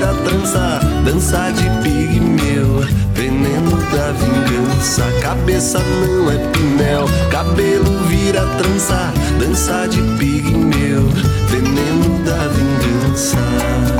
vira 0.00 0.14
trança, 0.24 0.80
dança 1.04 1.50
de 1.52 1.68
pigmeu, 1.82 2.80
veneno 3.12 3.76
da 3.92 4.12
vingança. 4.12 5.04
Cabeça 5.20 5.78
não 5.78 6.30
é 6.30 6.38
pinel, 6.52 7.04
cabelo 7.30 7.98
vira 8.08 8.46
trança, 8.56 9.12
dança 9.38 9.86
de 9.88 10.00
pigmeu, 10.18 11.06
veneno 11.50 12.18
da 12.24 12.48
vingança. 12.48 13.99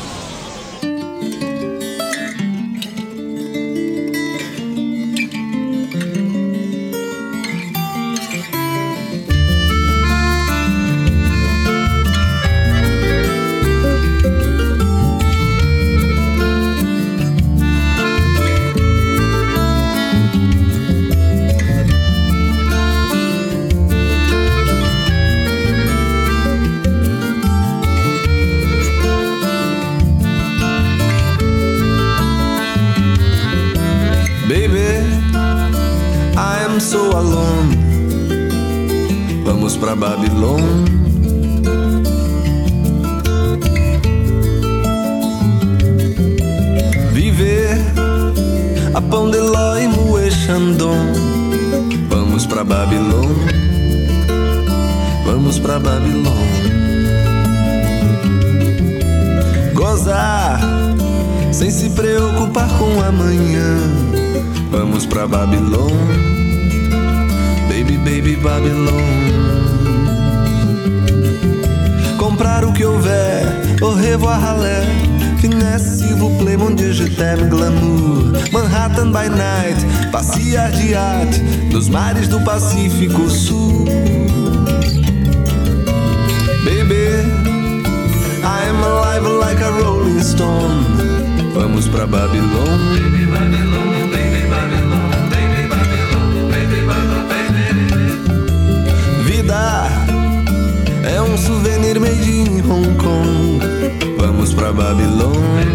pra 104.71 104.83
Babilônia. 104.83 105.65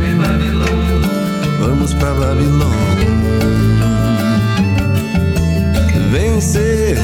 Vamos 1.61 1.95
pra 1.95 2.15
Babilônia. 2.15 2.67
Vem 6.11 6.41
ser 6.41 6.99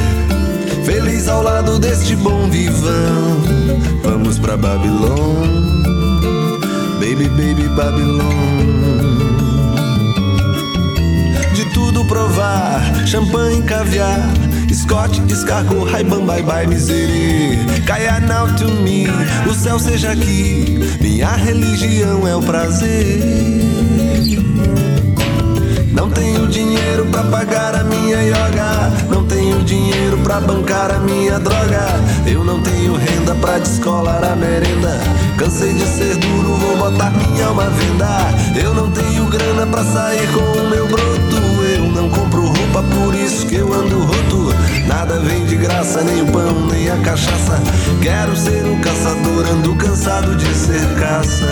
feliz 0.84 1.28
ao 1.28 1.42
lado 1.42 1.78
deste 1.78 2.16
bom 2.16 2.48
vivão. 2.48 3.42
Vamos 4.02 4.38
pra 4.38 4.56
Babilônia. 4.56 5.62
Baby, 7.00 7.28
baby, 7.28 7.68
Babilônia. 7.68 8.32
De 11.54 11.64
tudo 11.74 12.04
provar, 12.06 13.06
champanhe, 13.06 13.62
caviar 13.62 14.41
Scott, 14.72 15.20
descargou, 15.22 15.84
raibam, 15.84 16.24
bye 16.24 16.42
bye, 16.42 16.66
miserê. 16.66 17.58
Caia 17.86 18.20
now 18.20 18.46
to 18.56 18.68
me, 18.82 19.06
o 19.48 19.54
céu 19.54 19.78
seja 19.78 20.12
aqui. 20.12 20.78
Minha 21.00 21.30
religião 21.32 22.26
é 22.26 22.34
o 22.34 22.42
prazer. 22.42 23.22
Não 25.92 26.10
tenho 26.10 26.46
dinheiro 26.48 27.06
pra 27.06 27.22
pagar 27.24 27.74
a 27.74 27.84
minha 27.84 28.22
yoga. 28.22 28.90
Não 29.10 29.24
tenho 29.26 29.62
dinheiro 29.62 30.16
pra 30.18 30.40
bancar 30.40 30.90
a 30.90 30.98
minha 31.00 31.38
droga. 31.38 31.86
Eu 32.26 32.42
não 32.42 32.60
tenho 32.62 32.96
renda 32.96 33.34
pra 33.34 33.58
descolar 33.58 34.24
a 34.24 34.34
merenda. 34.34 34.98
Cansei 35.36 35.72
de 35.74 35.84
ser 35.84 36.16
duro, 36.16 36.54
vou 36.56 36.76
botar 36.78 37.10
minha 37.10 37.46
alma 37.46 37.64
à 37.64 37.68
venda. 37.68 38.60
Eu 38.60 38.74
não 38.74 38.90
tenho 38.90 39.26
grana 39.26 39.66
pra 39.66 39.84
sair 39.84 40.26
com 40.32 40.40
o 40.40 40.70
meu 40.70 40.86
broto. 40.88 41.36
Eu 41.76 41.84
não 41.92 42.08
compro 42.08 42.46
roupa, 42.46 42.82
por 42.82 43.14
isso 43.14 43.46
que 43.46 43.56
eu 43.56 43.72
ando 43.72 44.00
roto. 44.00 44.61
Nada 44.86 45.18
vem 45.20 45.44
de 45.46 45.56
graça, 45.56 46.02
nem 46.02 46.22
o 46.22 46.26
pão, 46.26 46.66
nem 46.66 46.90
a 46.90 46.96
cachaça. 46.98 47.60
Quero 48.00 48.36
ser 48.36 48.64
um 48.64 48.80
caçador, 48.80 49.46
ando 49.50 49.74
cansado 49.76 50.36
de 50.36 50.54
ser 50.54 50.80
caça. 50.98 51.46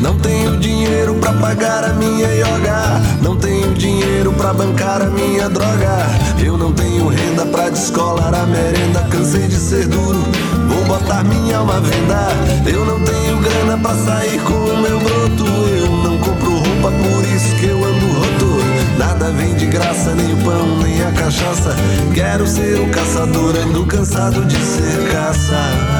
Não 0.00 0.18
tenho 0.18 0.56
dinheiro 0.58 1.14
para 1.16 1.32
pagar 1.34 1.84
a 1.84 1.94
minha 1.94 2.28
yoga, 2.34 3.00
não 3.22 3.36
tenho 3.36 3.74
dinheiro 3.74 4.32
para 4.32 4.52
bancar 4.52 5.02
a 5.02 5.10
minha 5.10 5.48
droga. 5.48 6.06
Eu 6.42 6.56
não 6.56 6.72
tenho 6.72 7.08
renda 7.08 7.46
para 7.46 7.70
descolar 7.70 8.34
a 8.34 8.46
merenda, 8.46 9.00
cansei 9.10 9.46
de 9.46 9.56
ser 9.56 9.86
duro 9.86 10.53
botar 10.84 11.24
minha 11.24 11.58
alma 11.58 11.76
a 11.76 11.80
venda. 11.80 12.70
Eu 12.70 12.84
não 12.84 13.00
tenho 13.00 13.38
grana 13.38 13.78
pra 13.78 13.94
sair 13.94 14.40
com 14.42 14.52
o 14.52 14.82
meu 14.82 14.98
broto. 15.00 15.44
Eu 15.46 15.90
não 15.90 16.18
compro 16.18 16.50
roupa, 16.50 16.90
por 16.90 17.24
isso 17.34 17.54
que 17.56 17.66
eu 17.66 17.84
ando 17.84 18.06
roto. 18.06 18.64
Nada 18.98 19.30
vem 19.32 19.54
de 19.54 19.66
graça, 19.66 20.14
nem 20.14 20.32
o 20.32 20.36
pão, 20.38 20.78
nem 20.78 21.02
a 21.02 21.12
cachaça. 21.12 21.74
Quero 22.12 22.46
ser 22.46 22.80
um 22.80 22.90
caçador, 22.90 23.56
ando 23.56 23.86
cansado 23.86 24.44
de 24.44 24.56
ser 24.56 25.10
caça. 25.10 25.93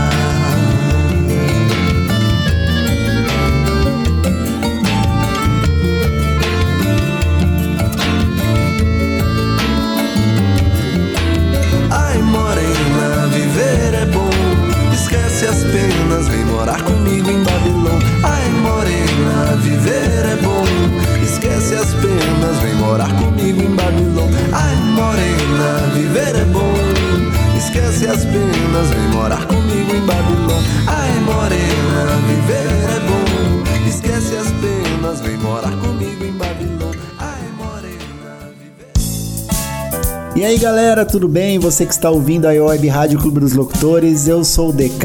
Galera, 40.65 41.05
tudo 41.05 41.29
bem? 41.29 41.59
Você 41.59 41.85
que 41.85 41.93
está 41.93 42.09
ouvindo 42.09 42.47
a 42.47 42.51
Web 42.51 42.89
Rádio 42.89 43.19
Clube 43.19 43.39
dos 43.39 43.53
Locutores, 43.53 44.27
eu 44.27 44.43
sou 44.43 44.71
o 44.71 44.73
DK 44.73 45.05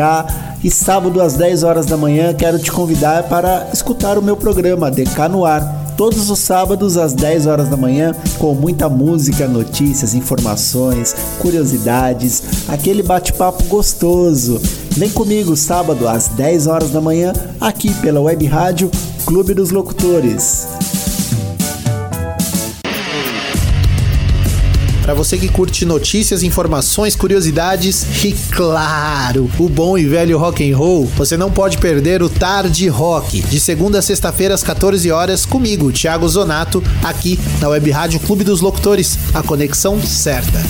e 0.63 0.71
sábado 0.71 1.21
às 1.21 1.33
10 1.33 1.63
horas 1.63 1.85
da 1.85 1.97
manhã 1.97 2.33
quero 2.33 2.57
te 2.57 2.71
convidar 2.71 3.23
para 3.23 3.67
escutar 3.73 4.17
o 4.17 4.21
meu 4.21 4.37
programa 4.37 4.89
DK 4.89 5.27
no 5.29 5.43
Ar. 5.43 5.93
Todos 5.97 6.29
os 6.29 6.39
sábados 6.39 6.95
às 6.95 7.11
10 7.11 7.45
horas 7.45 7.67
da 7.67 7.75
manhã, 7.75 8.15
com 8.37 8.55
muita 8.55 8.87
música, 8.87 9.49
notícias, 9.49 10.15
informações, 10.15 11.13
curiosidades, 11.39 12.41
aquele 12.69 13.03
bate-papo 13.03 13.61
gostoso. 13.65 14.61
Vem 14.91 15.09
comigo 15.09 15.57
sábado 15.57 16.07
às 16.07 16.29
10 16.29 16.67
horas 16.67 16.91
da 16.91 17.01
manhã, 17.01 17.33
aqui 17.59 17.93
pela 17.95 18.21
Web 18.21 18.45
Rádio 18.45 18.89
Clube 19.25 19.53
dos 19.53 19.71
Locutores. 19.71 20.78
Para 25.09 25.15
você 25.15 25.39
que 25.39 25.49
curte 25.49 25.87
notícias, 25.87 26.43
informações, 26.43 27.15
curiosidades 27.15 28.23
e 28.23 28.31
claro, 28.51 29.49
o 29.57 29.67
bom 29.67 29.97
e 29.97 30.05
velho 30.05 30.37
rock 30.37 30.71
and 30.71 30.77
roll, 30.77 31.07
você 31.17 31.35
não 31.35 31.49
pode 31.49 31.79
perder 31.79 32.21
o 32.21 32.29
Tarde 32.29 32.87
Rock, 32.87 33.41
de 33.41 33.59
segunda 33.59 33.97
a 33.97 34.01
sexta-feira 34.03 34.53
às 34.53 34.61
14 34.61 35.09
horas 35.09 35.47
comigo, 35.47 35.91
Thiago 35.91 36.29
Zonato, 36.29 36.83
aqui 37.03 37.39
na 37.59 37.69
Web 37.69 37.89
Rádio 37.89 38.19
Clube 38.19 38.43
dos 38.43 38.61
Locutores, 38.61 39.17
a 39.33 39.41
conexão 39.41 39.99
certa. 39.99 40.63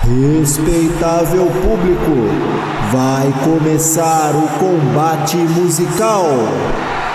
Respeitável 0.00 1.44
público, 1.60 2.26
vai 2.90 3.30
começar 3.44 4.34
o 4.34 4.48
combate 4.58 5.36
musical 5.36 6.24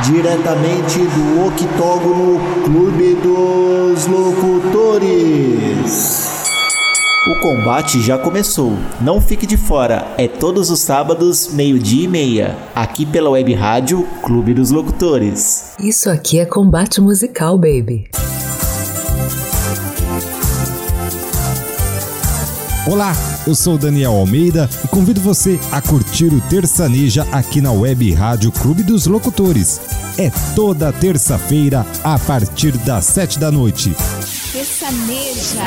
diretamente 0.04 1.00
do 1.00 1.46
octógono 1.46 2.40
Clube 2.64 3.16
dos 3.16 4.08
Locutores. 4.08 5.60
O 7.28 7.36
combate 7.42 8.02
já 8.02 8.18
começou. 8.18 8.78
Não 9.02 9.20
fique 9.20 9.46
de 9.46 9.58
fora. 9.58 10.08
É 10.18 10.26
todos 10.28 10.70
os 10.72 10.80
sábados, 10.80 11.50
meio-dia 11.54 12.06
e 12.06 12.08
meia, 12.08 12.58
aqui 12.74 13.06
pela 13.06 13.30
Web 13.32 13.54
Rádio 13.54 14.08
Clube 14.24 14.54
dos 14.54 14.72
Locutores. 14.72 15.74
Isso 15.80 16.10
aqui 16.10 16.40
é 16.40 16.46
combate 16.46 17.02
musical, 17.02 17.58
baby. 17.58 18.10
Olá, 22.88 23.12
eu 23.50 23.56
sou 23.56 23.80
Daniel 23.80 24.12
Almeida 24.12 24.70
e 24.86 24.88
convido 24.88 25.20
você 25.20 25.60
a 25.72 25.82
curtir 25.82 26.28
o 26.28 26.40
Terçaneja 26.42 27.26
aqui 27.32 27.60
na 27.60 27.72
Web 27.72 28.14
Rádio 28.14 28.52
Clube 28.52 28.84
dos 28.84 29.08
Locutores. 29.08 29.82
É 30.20 30.32
toda 30.54 30.94
terça-feira 30.94 31.84
a 32.04 32.20
partir 32.20 32.78
das 32.78 33.06
sete 33.06 33.40
da 33.40 33.50
noite. 33.50 33.96
Terçaneja. 34.54 35.64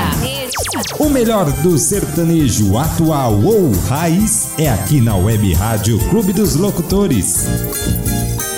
O 1.00 1.08
melhor 1.08 1.50
do 1.62 1.76
sertanejo 1.76 2.78
atual 2.78 3.42
ou 3.42 3.72
raiz 3.88 4.50
é 4.56 4.70
aqui 4.70 5.00
na 5.00 5.16
Web 5.16 5.52
Rádio 5.54 5.98
Clube 6.08 6.32
dos 6.32 6.54
Locutores. 6.54 7.46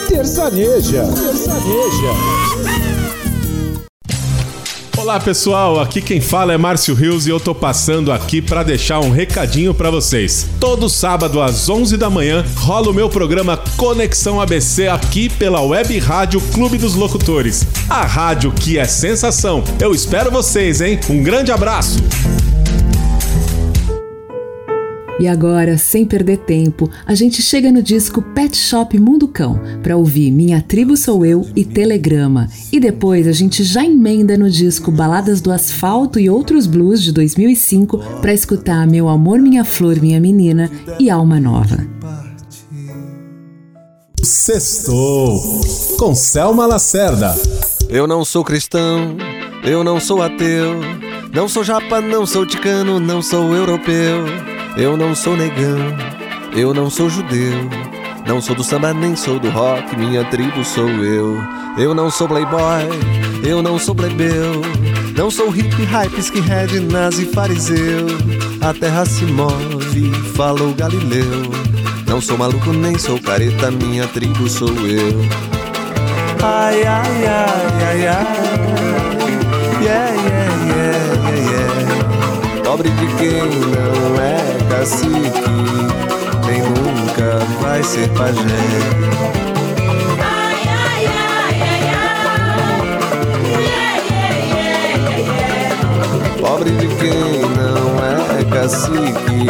Terçaneja. 0.06 1.04
Terçaneja. 1.04 2.53
Olá 5.04 5.20
pessoal, 5.20 5.78
aqui 5.78 6.00
quem 6.00 6.18
fala 6.18 6.54
é 6.54 6.56
Márcio 6.56 6.94
Rios 6.94 7.26
e 7.26 7.30
eu 7.30 7.38
tô 7.38 7.54
passando 7.54 8.10
aqui 8.10 8.40
para 8.40 8.62
deixar 8.62 9.00
um 9.00 9.10
recadinho 9.10 9.74
para 9.74 9.90
vocês. 9.90 10.48
Todo 10.58 10.88
sábado 10.88 11.42
às 11.42 11.68
11 11.68 11.98
da 11.98 12.08
manhã 12.08 12.42
rola 12.56 12.88
o 12.88 12.94
meu 12.94 13.10
programa 13.10 13.62
Conexão 13.76 14.40
ABC 14.40 14.88
aqui 14.88 15.28
pela 15.28 15.60
Web 15.60 15.98
Rádio 15.98 16.40
Clube 16.54 16.78
dos 16.78 16.94
Locutores. 16.94 17.66
A 17.90 18.06
rádio 18.06 18.50
que 18.50 18.78
é 18.78 18.86
sensação. 18.86 19.62
Eu 19.78 19.94
espero 19.94 20.30
vocês, 20.30 20.80
hein? 20.80 20.98
Um 21.10 21.22
grande 21.22 21.52
abraço. 21.52 21.98
E 25.18 25.28
agora, 25.28 25.78
sem 25.78 26.04
perder 26.04 26.38
tempo, 26.38 26.90
a 27.06 27.14
gente 27.14 27.40
chega 27.40 27.70
no 27.70 27.82
disco 27.82 28.20
Pet 28.20 28.56
Shop 28.56 28.98
Mundo 28.98 29.28
Cão 29.28 29.60
para 29.80 29.96
ouvir 29.96 30.32
Minha 30.32 30.60
Tribo 30.60 30.96
Sou 30.96 31.24
Eu 31.24 31.46
e 31.54 31.64
Telegrama. 31.64 32.48
E 32.72 32.80
depois 32.80 33.28
a 33.28 33.32
gente 33.32 33.62
já 33.62 33.84
emenda 33.84 34.36
no 34.36 34.50
disco 34.50 34.90
Baladas 34.90 35.40
do 35.40 35.52
Asfalto 35.52 36.18
e 36.18 36.28
Outros 36.28 36.66
Blues 36.66 37.00
de 37.00 37.12
2005 37.12 37.98
para 38.20 38.34
escutar 38.34 38.86
Meu 38.88 39.08
Amor, 39.08 39.38
Minha 39.38 39.64
Flor, 39.64 40.00
Minha 40.00 40.20
Menina 40.20 40.68
e 40.98 41.08
Alma 41.08 41.38
Nova. 41.38 41.86
Sextou 44.20 45.40
com 45.96 46.14
Selma 46.14 46.66
Lacerda. 46.66 47.34
Eu 47.88 48.08
não 48.08 48.24
sou 48.24 48.42
cristão, 48.42 49.16
eu 49.62 49.84
não 49.84 50.00
sou 50.00 50.22
ateu, 50.22 50.80
não 51.32 51.48
sou 51.48 51.62
japa, 51.62 52.00
não 52.00 52.26
sou 52.26 52.44
ticano, 52.44 52.98
não 52.98 53.22
sou 53.22 53.54
europeu. 53.54 54.53
Eu 54.76 54.96
não 54.96 55.14
sou 55.14 55.36
negão, 55.36 55.78
eu 56.52 56.74
não 56.74 56.90
sou 56.90 57.08
judeu. 57.08 57.54
Não 58.26 58.40
sou 58.40 58.56
do 58.56 58.64
samba, 58.64 58.92
nem 58.92 59.14
sou 59.14 59.38
do 59.38 59.50
rock, 59.50 59.96
minha 59.96 60.24
tribo 60.24 60.64
sou 60.64 60.88
eu. 60.88 61.38
Eu 61.76 61.94
não 61.94 62.10
sou 62.10 62.26
playboy, 62.26 62.88
eu 63.46 63.62
não 63.62 63.78
sou 63.78 63.94
plebeu. 63.94 64.62
Não 65.16 65.30
sou 65.30 65.48
hippie, 65.50 65.84
hype, 65.84 66.18
skinhead, 66.18 66.80
nazi, 66.80 67.26
fariseu. 67.26 68.06
A 68.60 68.72
terra 68.74 69.04
se 69.04 69.24
move, 69.26 70.10
falou 70.34 70.74
Galileu. 70.74 71.42
Não 72.06 72.20
sou 72.20 72.36
maluco, 72.36 72.72
nem 72.72 72.98
sou 72.98 73.20
careta, 73.20 73.70
minha 73.70 74.08
tribo 74.08 74.48
sou 74.48 74.68
eu. 74.86 75.20
Ai, 76.42 76.82
ai, 76.82 77.26
ai, 77.26 77.84
ai, 77.84 78.06
ai. 78.08 78.93
Pobre 82.74 82.90
de 82.90 83.06
quem 83.14 83.30
não 83.30 84.20
é 84.20 84.58
cacique, 84.68 85.12
nem 86.44 86.60
nunca 86.60 87.38
vai 87.60 87.80
ser 87.84 88.08
pajé. 88.08 88.42
Pobre 96.40 96.70
de 96.72 96.88
quem 96.96 97.42
não 97.54 97.94
é 98.02 98.44
cacique, 98.52 99.46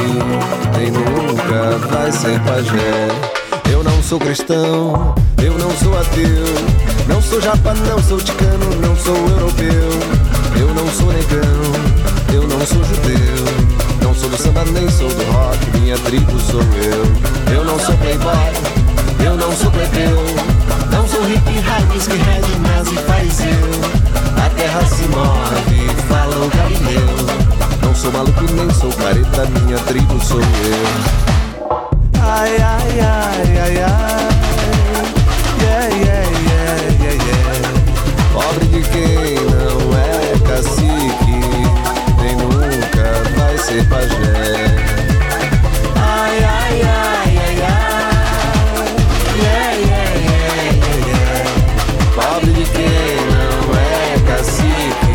nem 0.77 0.91
nunca 0.91 1.79
vai 1.89 2.13
ser 2.13 2.39
pajé. 2.41 3.09
Eu 3.73 3.83
não 3.83 4.03
sou 4.03 4.19
cristão, 4.19 5.15
eu 5.43 5.57
não 5.57 5.71
sou 5.71 5.99
ateu, 5.99 6.45
não 7.09 7.23
sou 7.23 7.41
japa, 7.41 7.73
não 7.89 8.03
sou 8.03 8.19
ticano, 8.19 8.67
não 8.83 8.95
sou 8.95 9.17
europeu. 9.17 10.25
Eu 10.61 10.75
não 10.75 10.87
sou 10.89 11.11
negão, 11.11 12.14
eu 12.35 12.43
não 12.49 12.67
sou 12.67 12.83
judeu. 12.85 13.45
Não 14.03 14.15
sou 14.15 14.29
do 14.29 14.37
samba, 14.37 14.65
nem 14.73 14.89
sou 14.91 15.09
do 15.09 15.25
rock, 15.33 15.79
minha 15.79 15.97
tribo 15.99 16.39
sou 16.41 16.61
eu. 16.61 17.55
Eu 17.55 17.65
não 17.65 17.79
sou 17.79 17.97
playboy, 17.97 18.53
eu 19.25 19.37
não 19.37 19.53
sou 19.53 19.71
plebeu. 19.71 20.25
Não 20.91 21.07
sou 21.09 21.25
hippie, 21.25 21.61
hype, 21.61 21.97
skinhead, 21.99 22.47
nazi, 22.61 22.97
fariseu. 23.07 23.71
A 24.45 24.51
terra 24.51 24.85
se 24.87 25.03
move, 25.05 25.89
falou 26.09 26.49
Galileu. 26.49 27.09
Não 27.83 27.95
sou 27.95 28.11
maluco, 28.13 28.45
nem 28.53 28.71
sou 28.71 28.93
careta, 28.93 29.47
minha 29.47 29.79
tribo 29.79 30.21
sou 30.25 30.41
eu. 30.41 30.47
Ai, 32.21 32.57
ai, 32.57 33.01
ai, 33.01 33.59
ai, 33.59 33.83
ai. 33.83 34.25
Yeah, 35.63 35.89
yeah, 35.89 36.25
yeah, 36.49 36.77
yeah, 37.01 37.17
yeah. 37.27 37.55
Pobre 38.33 38.67
de 38.67 38.83
quem 38.89 39.35
não 39.45 39.79
é 39.97 40.05
cacique, 40.49 41.24
nem 42.25 42.37
nunca 42.37 43.07
vai 43.37 43.59
ser 43.59 43.85
pajé. 43.85 44.15
Ai, 45.97 46.39
ai, 46.43 46.83
ai, 46.83 47.39
ai, 47.39 47.63
ai. 47.63 48.05
Yeah, 49.43 49.73
yeah, 49.89 50.09
yeah, 50.25 50.97
yeah. 51.07 51.45
Pobre 52.17 52.53
de 52.53 52.65
quem 52.65 53.17
não 53.31 53.61
é 53.77 54.19
cacique, 54.27 55.15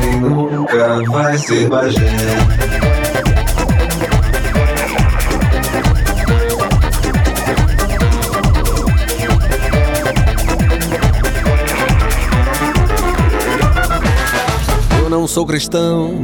nem 0.00 0.16
nunca 0.20 1.02
vai 1.10 1.36
ser 1.36 1.68
pajé. 1.68 2.75
Sou 15.36 15.44
cristão, 15.44 16.14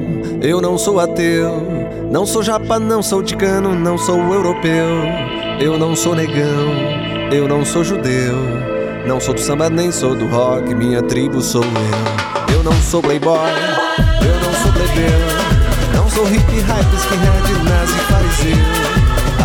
eu 0.40 0.58
não 0.62 0.78
sou 0.78 0.98
ateu. 0.98 1.62
Não 2.10 2.24
sou 2.24 2.42
japa, 2.42 2.78
não 2.78 3.02
sou 3.02 3.22
ticano, 3.22 3.74
não 3.74 3.98
sou 3.98 4.18
europeu. 4.32 4.86
Eu 5.60 5.78
não 5.78 5.94
sou 5.94 6.14
negão, 6.14 6.72
eu 7.30 7.46
não 7.46 7.62
sou 7.62 7.84
judeu. 7.84 8.34
Não 9.06 9.20
sou 9.20 9.34
do 9.34 9.40
samba, 9.40 9.68
nem 9.68 9.92
sou 9.92 10.14
do 10.14 10.26
rock, 10.28 10.74
minha 10.74 11.02
tribo 11.02 11.42
sou 11.42 11.62
eu. 11.62 12.54
Eu 12.56 12.62
não 12.62 12.72
sou 12.72 13.02
playboy, 13.02 13.36
eu 13.36 14.34
não 14.46 14.62
sou 14.62 14.72
plebeu. 14.72 15.20
Não 15.94 16.08
sou 16.08 16.24
hippie, 16.24 16.60
hype, 16.60 16.96
skinhead, 16.96 17.52
nazi, 17.68 17.98
fariseu. 18.08 18.56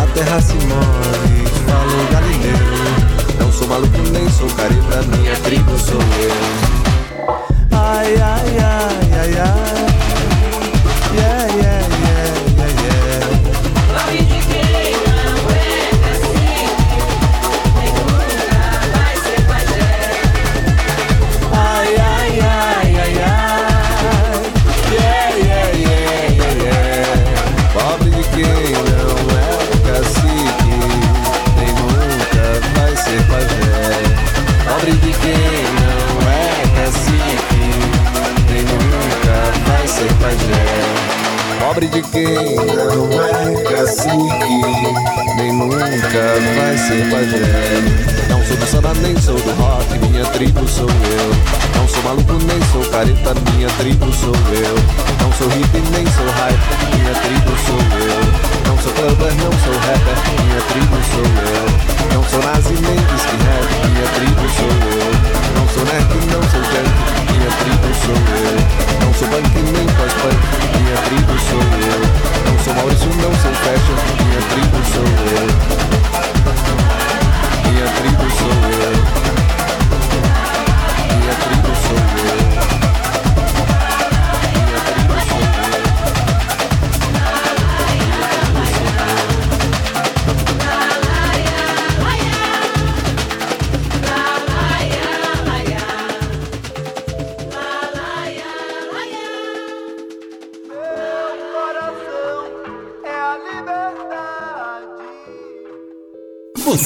A 0.02 0.06
terra 0.14 0.40
se 0.40 0.54
move, 0.54 1.46
falou 1.66 2.06
Galileu. 2.10 3.38
Não 3.38 3.52
sou 3.52 3.68
maluco, 3.68 3.98
nem 4.14 4.30
sou 4.30 4.48
careta, 4.48 5.02
minha 5.14 5.36
tribo 5.36 5.78
sou 5.78 6.00
eu. 6.00 7.28
Ai, 7.70 8.16
ai. 8.16 8.37
Yeah, 9.30 9.77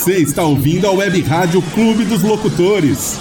Você 0.03 0.15
está 0.15 0.43
ouvindo 0.43 0.89
a 0.89 0.91
Web 0.91 1.23
Rádio 1.23 1.63
Clube 1.63 2.05
dos 2.05 2.25
Locutores. 2.25 3.21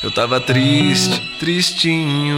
Eu 0.00 0.14
tava 0.14 0.40
triste, 0.40 1.20
tristinho. 1.40 2.36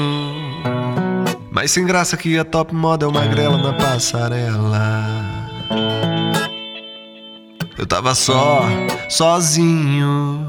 Mas 1.50 1.72
sem 1.72 1.84
graça 1.84 2.16
que 2.16 2.38
a 2.38 2.44
top 2.44 2.74
model 2.74 3.12
magrela 3.12 3.58
na 3.58 3.74
passarela. 3.74 5.50
Eu 7.76 7.84
tava 7.86 8.14
só, 8.14 8.62
sozinho. 9.10 10.48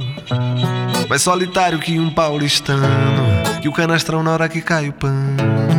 Mais 1.09 1.21
solitário 1.21 1.79
que 1.79 1.99
um 1.99 2.13
paulistano. 2.13 2.87
Que 3.61 3.67
o 3.67 3.73
canastrão 3.73 4.23
na 4.23 4.31
hora 4.31 4.47
que 4.47 4.61
cai 4.61 4.87
o 4.87 4.93
pano. 4.93 5.70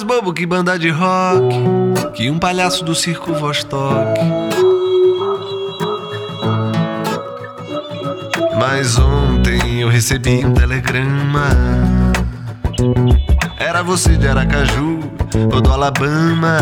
Mais 0.00 0.02
bobo 0.02 0.32
que 0.32 0.46
banda 0.46 0.78
de 0.78 0.88
rock. 0.90 1.56
Que 2.14 2.30
um 2.30 2.38
palhaço 2.38 2.84
do 2.84 2.94
circo 2.94 3.34
Vostok. 3.34 4.20
Mas 8.58 8.98
ontem 8.98 9.80
eu 9.80 9.88
recebi 9.88 10.44
um 10.44 10.52
telegrama. 10.54 11.48
Era 13.58 13.82
você 13.82 14.16
de 14.16 14.28
Aracaju 14.28 15.00
ou 15.52 15.60
do 15.60 15.72
Alabama. 15.72 16.58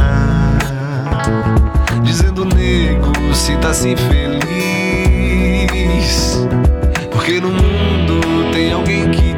Dizendo, 2.03 2.45
nego, 2.45 3.12
se 3.34 3.57
tá 3.59 3.70
assim 3.70 3.95
feliz. 3.97 4.39
Porque 7.12 7.41
no 7.41 7.51
mundo 7.51 8.51
tem 8.53 8.72
alguém 8.72 9.11
que 9.11 9.38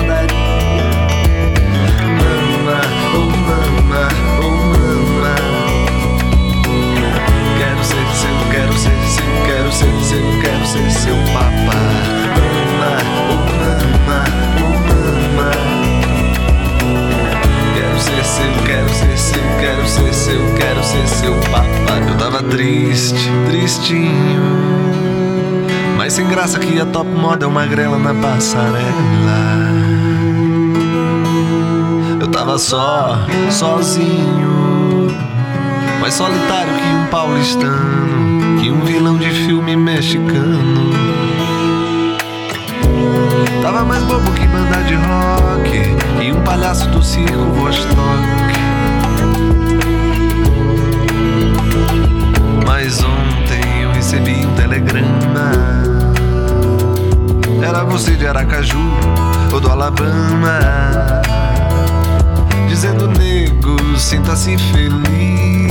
Quero 9.71 9.73
ser 9.73 10.03
seu, 10.03 10.41
quero 10.41 10.65
ser 10.65 10.91
seu 10.91 11.15
papá. 11.33 11.79
Mama, 12.35 12.91
oh 13.29 13.33
oh. 13.33 13.51
Quero 17.73 17.99
ser 17.99 18.23
seu, 18.25 18.53
quero 18.65 18.89
ser 18.89 19.17
seu, 19.17 19.43
quero 19.59 19.87
ser 19.87 20.13
seu, 20.13 20.55
quero 20.55 20.83
ser 20.83 21.07
seu 21.07 21.33
papá. 21.51 21.99
Eu 22.07 22.17
tava 22.17 22.43
triste, 22.43 23.31
tristinho. 23.47 24.41
Mas 25.97 26.13
sem 26.13 26.27
graça 26.27 26.59
que 26.59 26.79
a 26.79 26.85
top 26.85 27.09
model 27.09 27.49
magrela 27.49 27.97
na 27.97 28.13
passarela. 28.13 29.71
Eu 32.19 32.27
tava 32.27 32.57
só, 32.59 33.25
sozinho. 33.49 34.70
Mais 36.01 36.15
solitário 36.15 36.73
que 36.73 36.95
um 36.95 37.05
paulistano, 37.11 38.59
que 38.59 38.71
um 38.71 38.81
vilão 38.81 39.19
de 39.19 39.29
filme 39.29 39.75
mexicano. 39.75 40.91
Tava 43.61 43.83
mais 43.85 44.03
bobo 44.05 44.31
que 44.31 44.47
banda 44.47 44.81
de 44.81 44.95
rock, 44.95 46.25
e 46.25 46.31
um 46.31 46.41
palhaço 46.41 46.89
do 46.89 47.03
circo 47.03 47.45
Vostok. 47.53 47.95
Mas 52.65 53.03
ontem 53.03 53.83
eu 53.83 53.91
recebi 53.91 54.43
um 54.43 54.55
telegrama. 54.55 55.51
Era 57.63 57.83
você 57.83 58.15
de 58.15 58.25
Aracaju 58.25 58.79
ou 59.53 59.59
do 59.59 59.69
Alabama. 59.69 60.59
Dizendo, 62.67 63.07
nego, 63.07 63.77
sinta-se 63.99 64.57
feliz. 64.57 65.70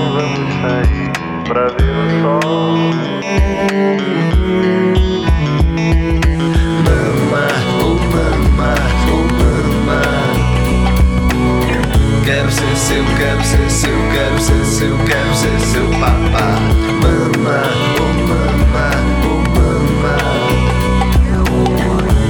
pra 1.51 1.67
ver 1.67 1.91
o 1.91 2.07
sol. 2.21 2.77
Mama, 6.85 7.45
oh 7.77 7.95
mama, 8.13 8.73
oh 9.11 9.23
mama. 9.35 10.01
Quero 12.23 12.49
ser 12.51 12.75
seu, 12.77 13.03
quero 13.17 13.43
ser 13.43 13.69
seu, 13.69 13.97
quero 14.13 14.39
ser 14.39 14.63
seu, 14.63 14.97
quero 14.99 15.35
ser 15.35 15.59
seu 15.59 15.87
papá. 15.99 16.47
Mama, 17.01 17.63
oh 17.99 18.13
mama, 18.29 18.87
oh 19.25 19.43
mama. 19.49 20.15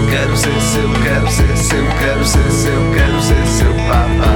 Quero 0.10 0.36
ser 0.36 0.60
seu, 0.62 0.90
quero 1.04 1.30
ser 1.30 1.56
seu, 1.58 1.86
quero 2.00 2.26
ser 2.26 2.52
seu, 2.52 2.92
quero 2.96 3.22
ser 3.22 3.46
seu 3.46 3.74
papá. 3.88 4.34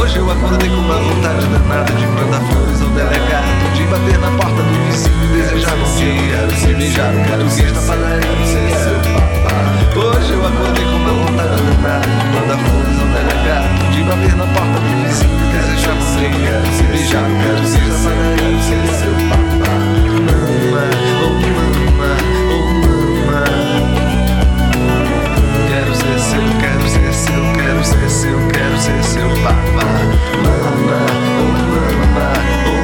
Hoje 0.00 0.16
eu 0.18 0.30
acordei 0.30 0.68
com 0.68 0.76
uma 0.76 0.98
vontade 0.98 1.46
danada 1.46 1.92
de 1.92 2.06
mandar 2.06 2.40
flores 2.42 2.80
ao 2.80 2.88
delegado, 2.90 3.58
de 3.58 3.59
bater 3.90 4.18
na 4.18 4.30
porta 4.30 4.62
do 4.62 4.84
vizinho 4.86 5.26
desejar 5.34 5.76
bom 5.76 5.96
dia, 5.96 6.48
se 6.56 6.74
beijar 6.74 7.12
o 7.12 7.24
português 7.24 7.72
da 7.72 7.80
padaria. 7.80 8.46
seu 8.78 8.94
papá. 9.14 9.58
Hoje 9.96 10.32
eu 10.32 10.46
acordei 10.46 10.84
com 10.84 10.90
uma 10.90 11.12
vontade 11.12 11.62
danada 11.62 12.06
de 12.06 12.26
mandar 12.28 12.58
flores 12.58 13.00
ao 13.00 13.06
delegado, 13.08 13.90
de 13.90 14.02
bater 14.04 14.36
na 14.36 14.46
porta 14.46 14.78
do 14.78 14.90
vizinho 15.02 15.38
desejar 15.50 15.94
bom 15.94 16.06
dia, 16.20 16.62
se 16.76 16.82
beijar 16.84 17.24
o 17.24 17.34
português 17.42 17.88
da 17.90 18.10
padaria. 18.10 18.62
seu 18.94 19.14
papá. 19.28 19.74
Mama, 20.30 20.84
oh 21.24 21.34
mama, 21.50 22.10
oh 22.52 22.62
mama. 23.26 23.42
Quero 25.68 25.92
ser 25.96 26.18
seu, 26.20 26.46
quero 26.60 26.86
ser 26.88 27.12
seu, 27.12 27.42
quero 27.54 27.82
ser 27.84 28.08
seu, 28.08 28.38
quero 28.50 28.78
ser 28.78 29.02
seu 29.02 29.28
papá. 29.42 29.86
Mama, 30.44 30.98
oh 31.40 31.50
mama, 31.74 32.32
oh 32.66 32.79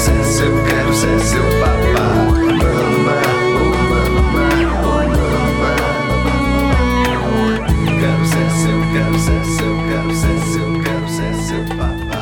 ser 0.00 0.24
seu, 0.24 0.50
quero 0.64 0.94
ser 0.94 1.20
seu 1.20 1.42
papá. 1.60 2.08
Mama, 2.40 3.20
oh 3.54 3.68
mama, 3.90 4.08
oh 4.24 4.24
mama. 4.24 4.48
Quero 8.00 8.24
ser 8.24 8.48
seu, 8.50 8.78
quero 8.92 9.18
ser 9.18 9.44
seu, 9.44 9.74
quero 9.88 10.10
ser 10.14 10.38
seu, 10.52 10.68
quero 10.82 11.06
ser 11.08 11.34
seu 11.34 11.62
papá. 11.76 12.20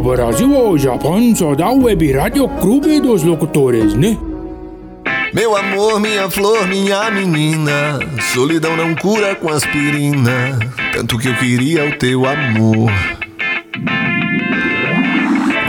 Brasil, 0.00 0.76
Japão, 0.78 1.34
só 1.36 1.54
dá 1.54 1.70
web 1.70 2.12
rádio 2.12 2.48
clube 2.60 3.00
dos 3.00 3.22
locutores, 3.22 3.94
né? 3.94 4.16
Meu 5.32 5.56
amor, 5.56 6.00
minha 6.00 6.28
flor, 6.28 6.66
minha 6.66 7.08
menina, 7.08 8.00
solidão 8.32 8.76
não 8.76 8.96
cura 8.96 9.36
com 9.36 9.48
aspirina, 9.48 10.58
tanto 10.92 11.16
que 11.18 11.28
eu 11.28 11.34
queria 11.36 11.84
o 11.84 11.96
teu 11.96 12.26
amor. 12.26 12.90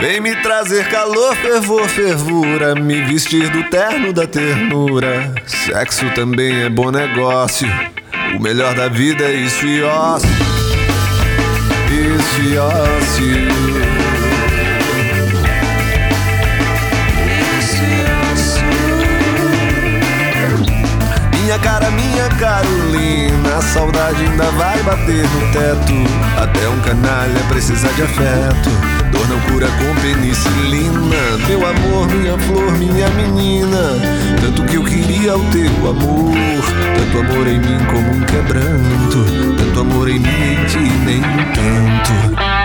Vem 0.00 0.20
me 0.20 0.34
trazer 0.42 0.88
calor, 0.88 1.36
fervor, 1.36 1.88
fervura, 1.88 2.74
me 2.74 3.02
vestir 3.02 3.48
do 3.50 3.62
terno 3.70 4.12
da 4.12 4.26
ternura. 4.26 5.32
Sexo 5.46 6.10
também 6.10 6.64
é 6.64 6.68
bom 6.68 6.90
negócio, 6.90 7.68
o 8.36 8.42
melhor 8.42 8.74
da 8.74 8.88
vida 8.88 9.24
é 9.24 9.32
isso 9.32 9.64
e 9.64 9.80
ócio. 9.80 10.28
Isso 11.88 12.42
e 12.48 12.58
ócio. 12.58 13.51
Cara, 21.62 21.90
minha 21.90 22.28
Carolina, 22.38 23.56
a 23.56 23.62
saudade 23.62 24.22
ainda 24.22 24.44
vai 24.52 24.82
bater 24.82 25.22
no 25.22 25.52
teto. 25.52 25.92
Até 26.36 26.68
um 26.68 26.80
canalha 26.80 27.40
precisa 27.48 27.88
de 27.94 28.02
afeto. 28.02 28.70
Dor 29.10 29.28
não 29.28 29.40
cura 29.40 29.68
com 29.68 30.00
penicilina. 30.00 31.38
Meu 31.46 31.66
amor, 31.66 32.06
minha 32.08 32.38
flor, 32.38 32.72
minha 32.72 33.08
menina. 33.10 33.78
Tanto 34.40 34.64
que 34.64 34.76
eu 34.76 34.84
queria 34.84 35.36
o 35.36 35.44
teu 35.50 35.90
amor. 35.90 36.34
Tanto 36.96 37.18
amor 37.18 37.46
em 37.46 37.58
mim 37.58 37.78
como 37.86 38.10
um 38.10 38.20
quebranto. 38.20 39.24
Tanto 39.56 39.80
amor 39.80 40.08
em 40.08 40.18
mim 40.18 40.52
em 40.52 40.64
ti, 40.66 40.78
nem 40.78 41.20
tanto. 41.20 42.61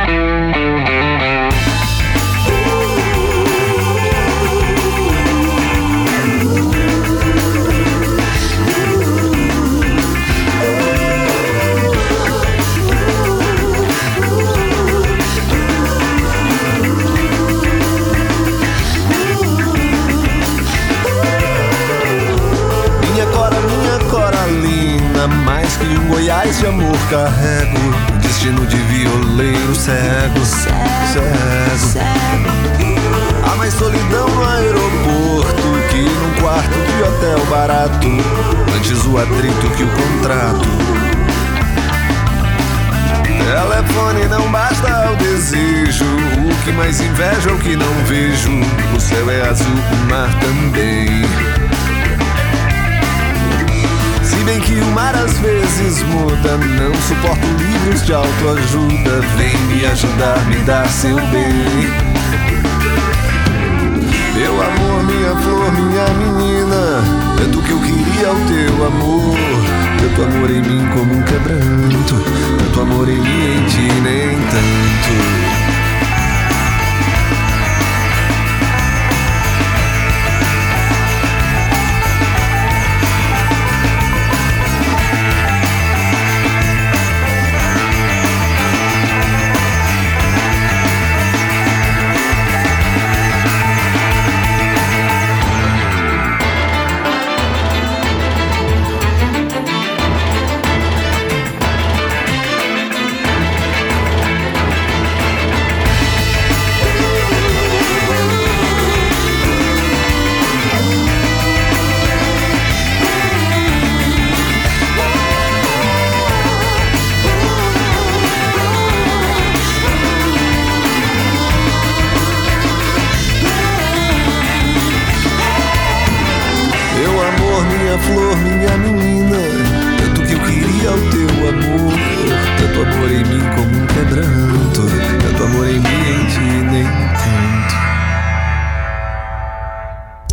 Amor 26.68 26.98
carrego. 27.10 27.78
Destino 28.22 28.66
de 28.66 28.78
violeiro 28.78 29.76
cego, 29.76 30.46
cego. 30.46 32.00
Há 33.44 33.56
mais 33.56 33.74
solidão 33.74 34.28
no 34.28 34.46
aeroporto 34.46 35.64
que 35.90 36.02
num 36.02 36.42
quarto 36.42 36.70
de 36.70 37.04
hotel 37.04 37.46
barato. 37.50 38.08
Antes 38.76 39.06
o 39.06 39.18
atrito 39.18 39.70
que 39.76 39.84
o 39.84 39.90
contrato. 39.90 40.68
Telefone 43.24 44.26
não 44.26 44.52
basta 44.52 45.12
o 45.12 45.16
desejo. 45.16 46.06
O 46.06 46.64
que 46.66 46.72
mais 46.74 47.00
invejo 47.00 47.50
é 47.50 47.54
o 47.54 47.58
que 47.60 47.76
não 47.76 47.94
vejo. 48.06 48.52
O 48.96 49.00
céu 49.00 49.30
é 49.30 49.50
azul, 49.50 49.66
o 49.68 50.10
mar 50.10 50.30
também. 50.40 51.57
Bem 54.48 54.62
que 54.62 54.80
o 54.80 54.86
mar 54.92 55.14
às 55.14 55.38
vezes 55.40 56.02
muda, 56.04 56.56
não 56.56 56.94
suporto 57.02 57.46
livros 57.60 58.06
de 58.06 58.14
autoajuda. 58.14 59.20
Vem 59.36 59.58
me 59.68 59.86
ajudar, 59.86 60.40
me 60.46 60.56
dar 60.60 60.88
seu 60.88 61.18
bem. 61.18 61.52
Meu 64.34 64.54
amor, 64.54 65.04
minha 65.04 65.36
flor, 65.36 65.70
minha 65.74 66.08
menina, 66.14 67.04
tanto 67.38 67.62
que 67.62 67.72
eu 67.72 67.80
queria 67.82 68.32
o 68.32 68.40
teu 68.48 68.88
amor. 68.88 69.36
Tanto 70.00 70.24
amor 70.24 70.50
em 70.50 70.62
mim 70.62 70.88
como 70.94 71.14
um 71.14 71.24
quebranto, 71.24 72.24
tanto 72.58 72.82
amor 72.82 73.10
em 73.10 73.20
mim 73.20 73.58
em 73.58 73.66
ti 73.66 73.92
nem 74.02 74.30
tanto. 74.30 75.57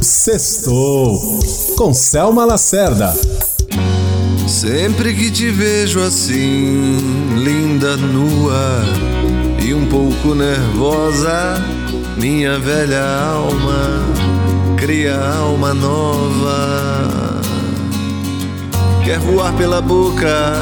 Sextou 0.05 1.19
com 1.79 1.95
Selma 1.95 2.45
Lacerda. 2.45 3.15
Sempre 4.47 5.15
que 5.15 5.31
te 5.31 5.51
vejo 5.51 5.99
assim, 6.01 6.99
linda, 7.39 7.97
nua 7.97 8.83
e 9.65 9.73
um 9.73 9.87
pouco 9.87 10.35
nervosa, 10.35 11.57
minha 12.19 12.59
velha 12.59 13.03
alma 13.03 14.03
cria 14.77 15.19
alma 15.19 15.73
nova. 15.73 17.41
Quer 19.03 19.19
voar 19.21 19.55
pela 19.57 19.81
boca, 19.81 20.53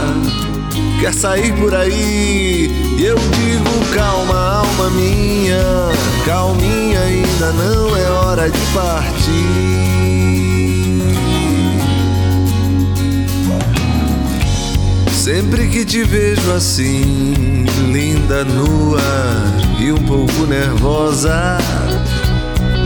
quer 1.03 1.13
sair 1.13 1.53
por 1.55 1.75
aí. 1.75 2.71
Eu 2.97 3.17
digo, 3.17 3.93
calma, 3.93 4.59
alma 4.59 4.91
minha, 4.91 5.91
calminha, 6.25 7.01
ainda 7.01 7.53
não 7.55 7.97
é 7.97 8.09
hora 8.09 8.49
de 8.49 8.59
partir. 8.73 9.83
Sempre 15.11 15.67
que 15.67 15.85
te 15.85 16.05
vejo 16.05 16.53
assim, 16.53 17.65
linda, 17.93 18.45
nua 18.45 19.01
e 19.81 19.91
um 19.91 20.03
pouco 20.05 20.47
nervosa, 20.47 21.59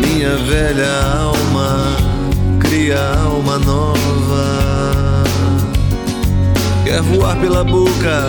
minha 0.01 0.37
velha 0.39 1.03
alma 1.19 1.97
cria 2.61 2.99
alma 3.27 3.59
nova. 3.59 4.96
Quer 6.87 7.03
voar 7.03 7.37
pela 7.41 7.65
boca, 7.65 8.23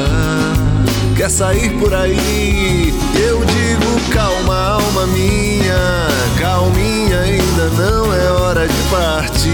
quer 1.16 1.30
sair 1.30 1.78
por 1.78 1.94
aí. 1.94 2.92
Eu 3.14 3.46
digo, 3.46 4.12
calma, 4.12 4.82
alma 4.82 5.06
minha, 5.06 6.08
calminha, 6.40 7.20
ainda 7.20 7.70
não 7.78 8.12
é 8.12 8.32
hora 8.32 8.68
de 8.68 8.82
partir. 8.90 9.48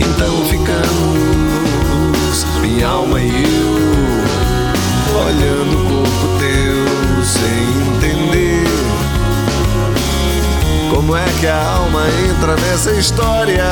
Então 0.00 0.44
ficamos, 0.46 2.44
minha 2.60 2.88
alma 2.88 3.20
e 3.20 3.44
eu, 3.44 3.87
Como 11.08 11.16
é 11.16 11.24
que 11.40 11.46
a 11.46 11.66
alma 11.72 12.06
entra 12.28 12.54
nessa 12.56 12.92
história? 12.92 13.64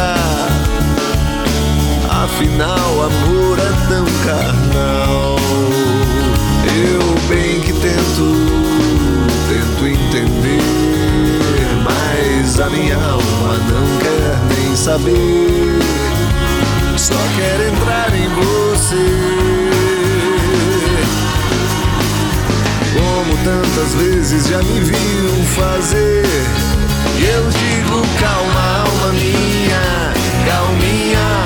Afinal, 2.08 3.02
amor 3.02 3.58
é 3.58 3.88
tão 3.90 4.06
carnal. 4.24 5.36
Eu 6.64 7.02
bem 7.28 7.60
que 7.60 7.74
tento, 7.74 8.32
tento 9.50 9.86
entender, 9.86 10.62
mas 11.84 12.58
a 12.58 12.70
minha 12.70 12.96
alma 12.96 13.58
não 13.68 13.98
quer 13.98 14.56
nem 14.56 14.74
saber. 14.74 15.78
Só 16.96 17.12
quer 17.36 17.68
entrar 17.68 18.14
em 18.14 18.30
você. 18.30 18.96
Como 22.94 23.36
tantas 23.44 23.94
vezes 23.94 24.48
já 24.48 24.62
me 24.62 24.80
viu 24.80 25.44
fazer. 25.54 26.65
Eu 27.18 27.50
digo, 27.50 28.02
calma, 28.20 28.80
alma 28.80 29.12
minha, 29.12 30.12
calminha, 30.46 31.45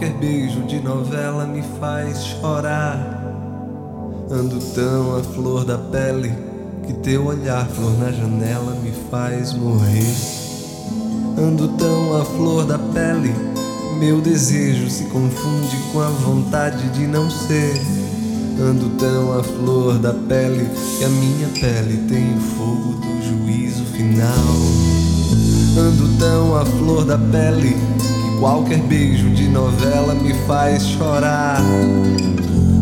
Qualquer 0.02 0.18
beijo 0.18 0.64
de 0.64 0.80
novela 0.80 1.46
me 1.46 1.62
faz 1.80 2.24
chorar. 2.26 3.22
Ando 4.32 4.60
tão 4.74 5.16
à 5.16 5.22
flor 5.22 5.64
da 5.64 5.78
pele 5.78 6.34
que 6.88 6.94
teu 6.94 7.28
olhar, 7.28 7.68
flor 7.68 7.96
na 8.00 8.12
janela, 8.12 8.76
me 8.82 8.92
faz 9.12 9.54
morrer. 9.54 10.16
Ando 11.38 11.68
tão 11.78 12.20
à 12.20 12.26
flor 12.26 12.66
da 12.66 12.80
pele, 12.80 13.32
meu 14.00 14.20
desejo 14.20 14.90
se 14.90 15.04
confunde 15.04 15.78
com 15.94 16.02
a 16.02 16.10
vontade 16.10 16.90
de 16.90 17.06
não 17.06 17.30
ser. 17.30 17.80
Ando 18.60 18.90
tão 18.98 19.38
à 19.38 19.44
flor 19.44 20.00
da 20.00 20.14
pele 20.14 20.68
que 20.98 21.04
a 21.04 21.10
minha 21.10 21.48
pele 21.50 21.98
tem 22.10 22.36
o 22.36 22.42
fogo 22.42 22.94
do 22.94 23.22
juízo 23.22 23.86
final. 23.86 24.56
Ando 25.78 26.18
tão 26.18 26.58
à 26.58 26.66
flor 26.66 27.06
da 27.06 27.20
pele 27.20 27.76
qualquer 28.42 28.80
beijo 28.80 29.30
de 29.30 29.48
novela 29.48 30.16
me 30.16 30.34
faz 30.48 30.84
chorar. 30.84 31.62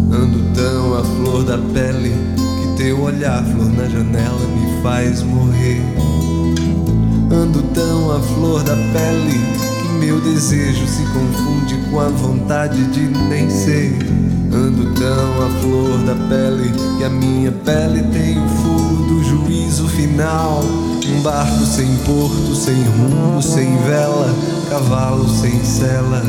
Ando 0.09 0.53
tão 0.55 0.97
à 0.97 1.03
flor 1.03 1.43
da 1.43 1.57
pele 1.57 2.15
que 2.39 2.81
teu 2.81 3.01
olhar, 3.01 3.43
flor 3.43 3.69
na 3.73 3.83
janela, 3.89 4.39
me 4.55 4.81
faz 4.81 5.21
morrer. 5.21 5.81
Ando 7.29 7.61
tão 7.73 8.09
à 8.15 8.21
flor 8.21 8.63
da 8.63 8.73
pele 8.73 9.37
que 9.81 9.89
meu 9.99 10.21
desejo 10.21 10.87
se 10.87 11.03
confunde 11.07 11.75
com 11.91 11.99
a 11.99 12.07
vontade 12.07 12.81
de 12.85 13.01
nem 13.27 13.49
ser. 13.49 13.99
Ando 14.53 14.93
tão 14.93 15.45
à 15.45 15.49
flor 15.59 15.97
da 16.05 16.15
pele 16.29 16.71
que 16.97 17.03
a 17.03 17.09
minha 17.09 17.51
pele 17.51 18.01
tem 18.13 18.41
o 18.41 18.47
fogo 18.47 19.03
do 19.09 19.23
juízo 19.25 19.89
final. 19.89 20.63
Um 21.05 21.21
barco 21.21 21.65
sem 21.65 21.97
porto, 22.05 22.55
sem 22.55 22.81
rumo, 22.83 23.41
sem 23.41 23.75
vela, 23.79 24.33
cavalo 24.69 25.27
sem 25.27 25.63
sela. 25.65 26.21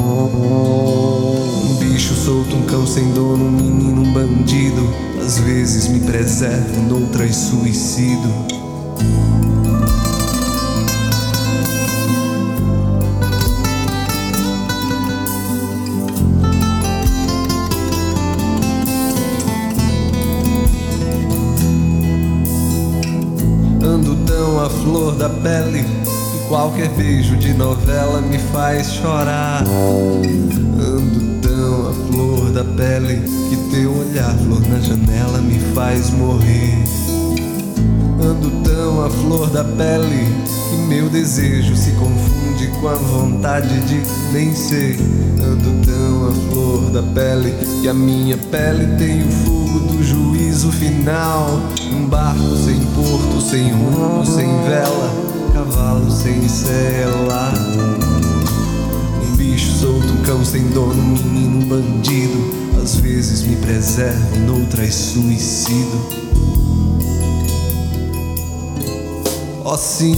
Um 0.00 1.74
bicho 1.80 2.14
solto, 2.14 2.56
um 2.56 2.62
cão 2.62 2.86
sem 2.86 3.12
dono, 3.12 3.44
um 3.44 3.50
menino, 3.50 4.02
um 4.02 4.12
bandido. 4.12 4.88
Às 5.20 5.38
vezes 5.40 5.88
me 5.88 6.00
preservo, 6.00 6.80
noutras 6.82 7.34
suicido. 7.34 8.28
Ando 23.82 24.16
tão 24.24 24.60
à 24.64 24.70
flor 24.70 25.14
da 25.16 25.28
pele 25.28 25.97
qualquer 26.48 26.88
beijo 26.90 27.36
de 27.36 27.52
novela 27.52 28.20
me 28.20 28.38
faz 28.38 28.92
chorar. 28.94 29.62
Ando 29.62 31.40
tão 31.46 31.90
à 31.90 31.92
flor 32.10 32.50
da 32.52 32.64
pele 32.64 33.22
que 33.50 33.56
teu 33.70 33.92
olhar, 33.92 34.34
flor 34.38 34.62
na 34.68 34.80
janela, 34.80 35.38
me 35.38 35.58
faz 35.74 36.10
morrer. 36.10 36.82
Ando 38.20 38.50
tão 38.64 39.04
à 39.04 39.10
flor 39.10 39.48
da 39.50 39.62
pele 39.62 40.26
que 40.70 40.76
meu 40.88 41.08
desejo 41.10 41.76
se 41.76 41.92
confunde 41.92 42.66
com 42.80 42.88
a 42.88 42.94
vontade 42.94 43.80
de 43.82 44.00
nem 44.32 44.54
ser. 44.54 44.98
Ando 45.42 45.86
tão 45.86 46.28
à 46.28 46.32
flor 46.50 46.90
da 46.90 47.02
pele 47.02 47.54
que 47.80 47.88
a 47.88 47.94
minha 47.94 48.38
pele 48.38 48.96
tem 48.96 49.22
o 49.22 49.30
fogo 49.30 49.80
do 49.80 50.02
juízo 50.02 50.72
final. 50.72 51.60
Um 51.92 52.06
barco 52.06 52.56
sem 52.56 52.80
porto, 52.94 53.40
sem 53.40 53.70
rumo, 53.70 54.24
sem 54.24 54.46
vela, 54.64 55.37
cavalo 55.58 56.08
sem 56.08 56.48
sela. 56.48 57.52
Um 59.24 59.36
bicho 59.36 59.72
solto, 59.72 60.22
cão 60.24 60.44
sem 60.44 60.68
dono, 60.68 60.94
menino, 60.94 61.66
bandido. 61.66 62.80
Às 62.80 62.96
vezes 62.96 63.42
me 63.42 63.56
preservo, 63.56 64.38
noutras 64.46 64.94
suicido. 64.94 65.98
Oh 69.64 69.76
sim, 69.76 70.14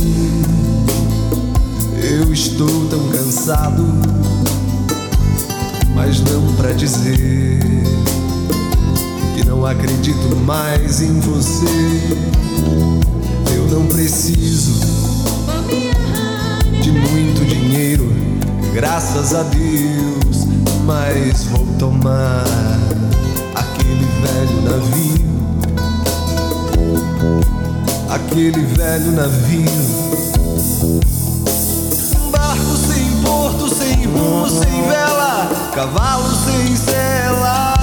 eu 2.02 2.32
estou 2.32 2.86
tão 2.88 3.08
cansado, 3.08 3.84
mas 5.94 6.20
não 6.20 6.54
pra 6.54 6.72
dizer 6.72 7.58
que 9.34 9.44
não 9.44 9.64
acredito 9.64 10.36
mais 10.44 11.00
em 11.00 11.18
você. 11.18 11.64
Eu 13.56 13.66
não 13.68 13.86
preciso 13.86 14.89
de 16.90 16.98
muito 16.98 17.44
dinheiro, 17.44 18.12
graças 18.74 19.34
a 19.34 19.42
Deus, 19.44 20.46
mas 20.84 21.44
vou 21.44 21.66
tomar 21.78 22.44
aquele 23.54 24.06
velho 24.22 24.62
navio 24.62 25.20
aquele 28.08 28.64
velho 28.66 29.12
navio. 29.12 29.70
Barco 32.32 32.76
sem 32.76 33.22
porto, 33.22 33.72
sem 33.72 34.06
rumo, 34.06 34.48
sem 34.48 34.82
vela, 34.88 35.48
cavalo 35.72 36.28
sem 36.44 36.76
sela. 36.76 37.74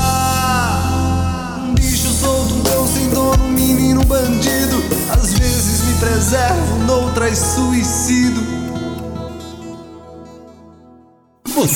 Um 1.64 1.74
bicho 1.76 2.10
solto, 2.10 2.56
um 2.56 2.62
cão 2.62 2.88
sem 2.88 3.10
dono, 3.10 3.42
um 3.42 3.52
menino 3.52 4.04
bandido. 4.04 4.84
Às 5.10 5.34
vezes 5.34 5.86
me 5.86 5.94
preservo, 5.94 6.78
noutras 6.86 7.38
suicido. 7.38 8.57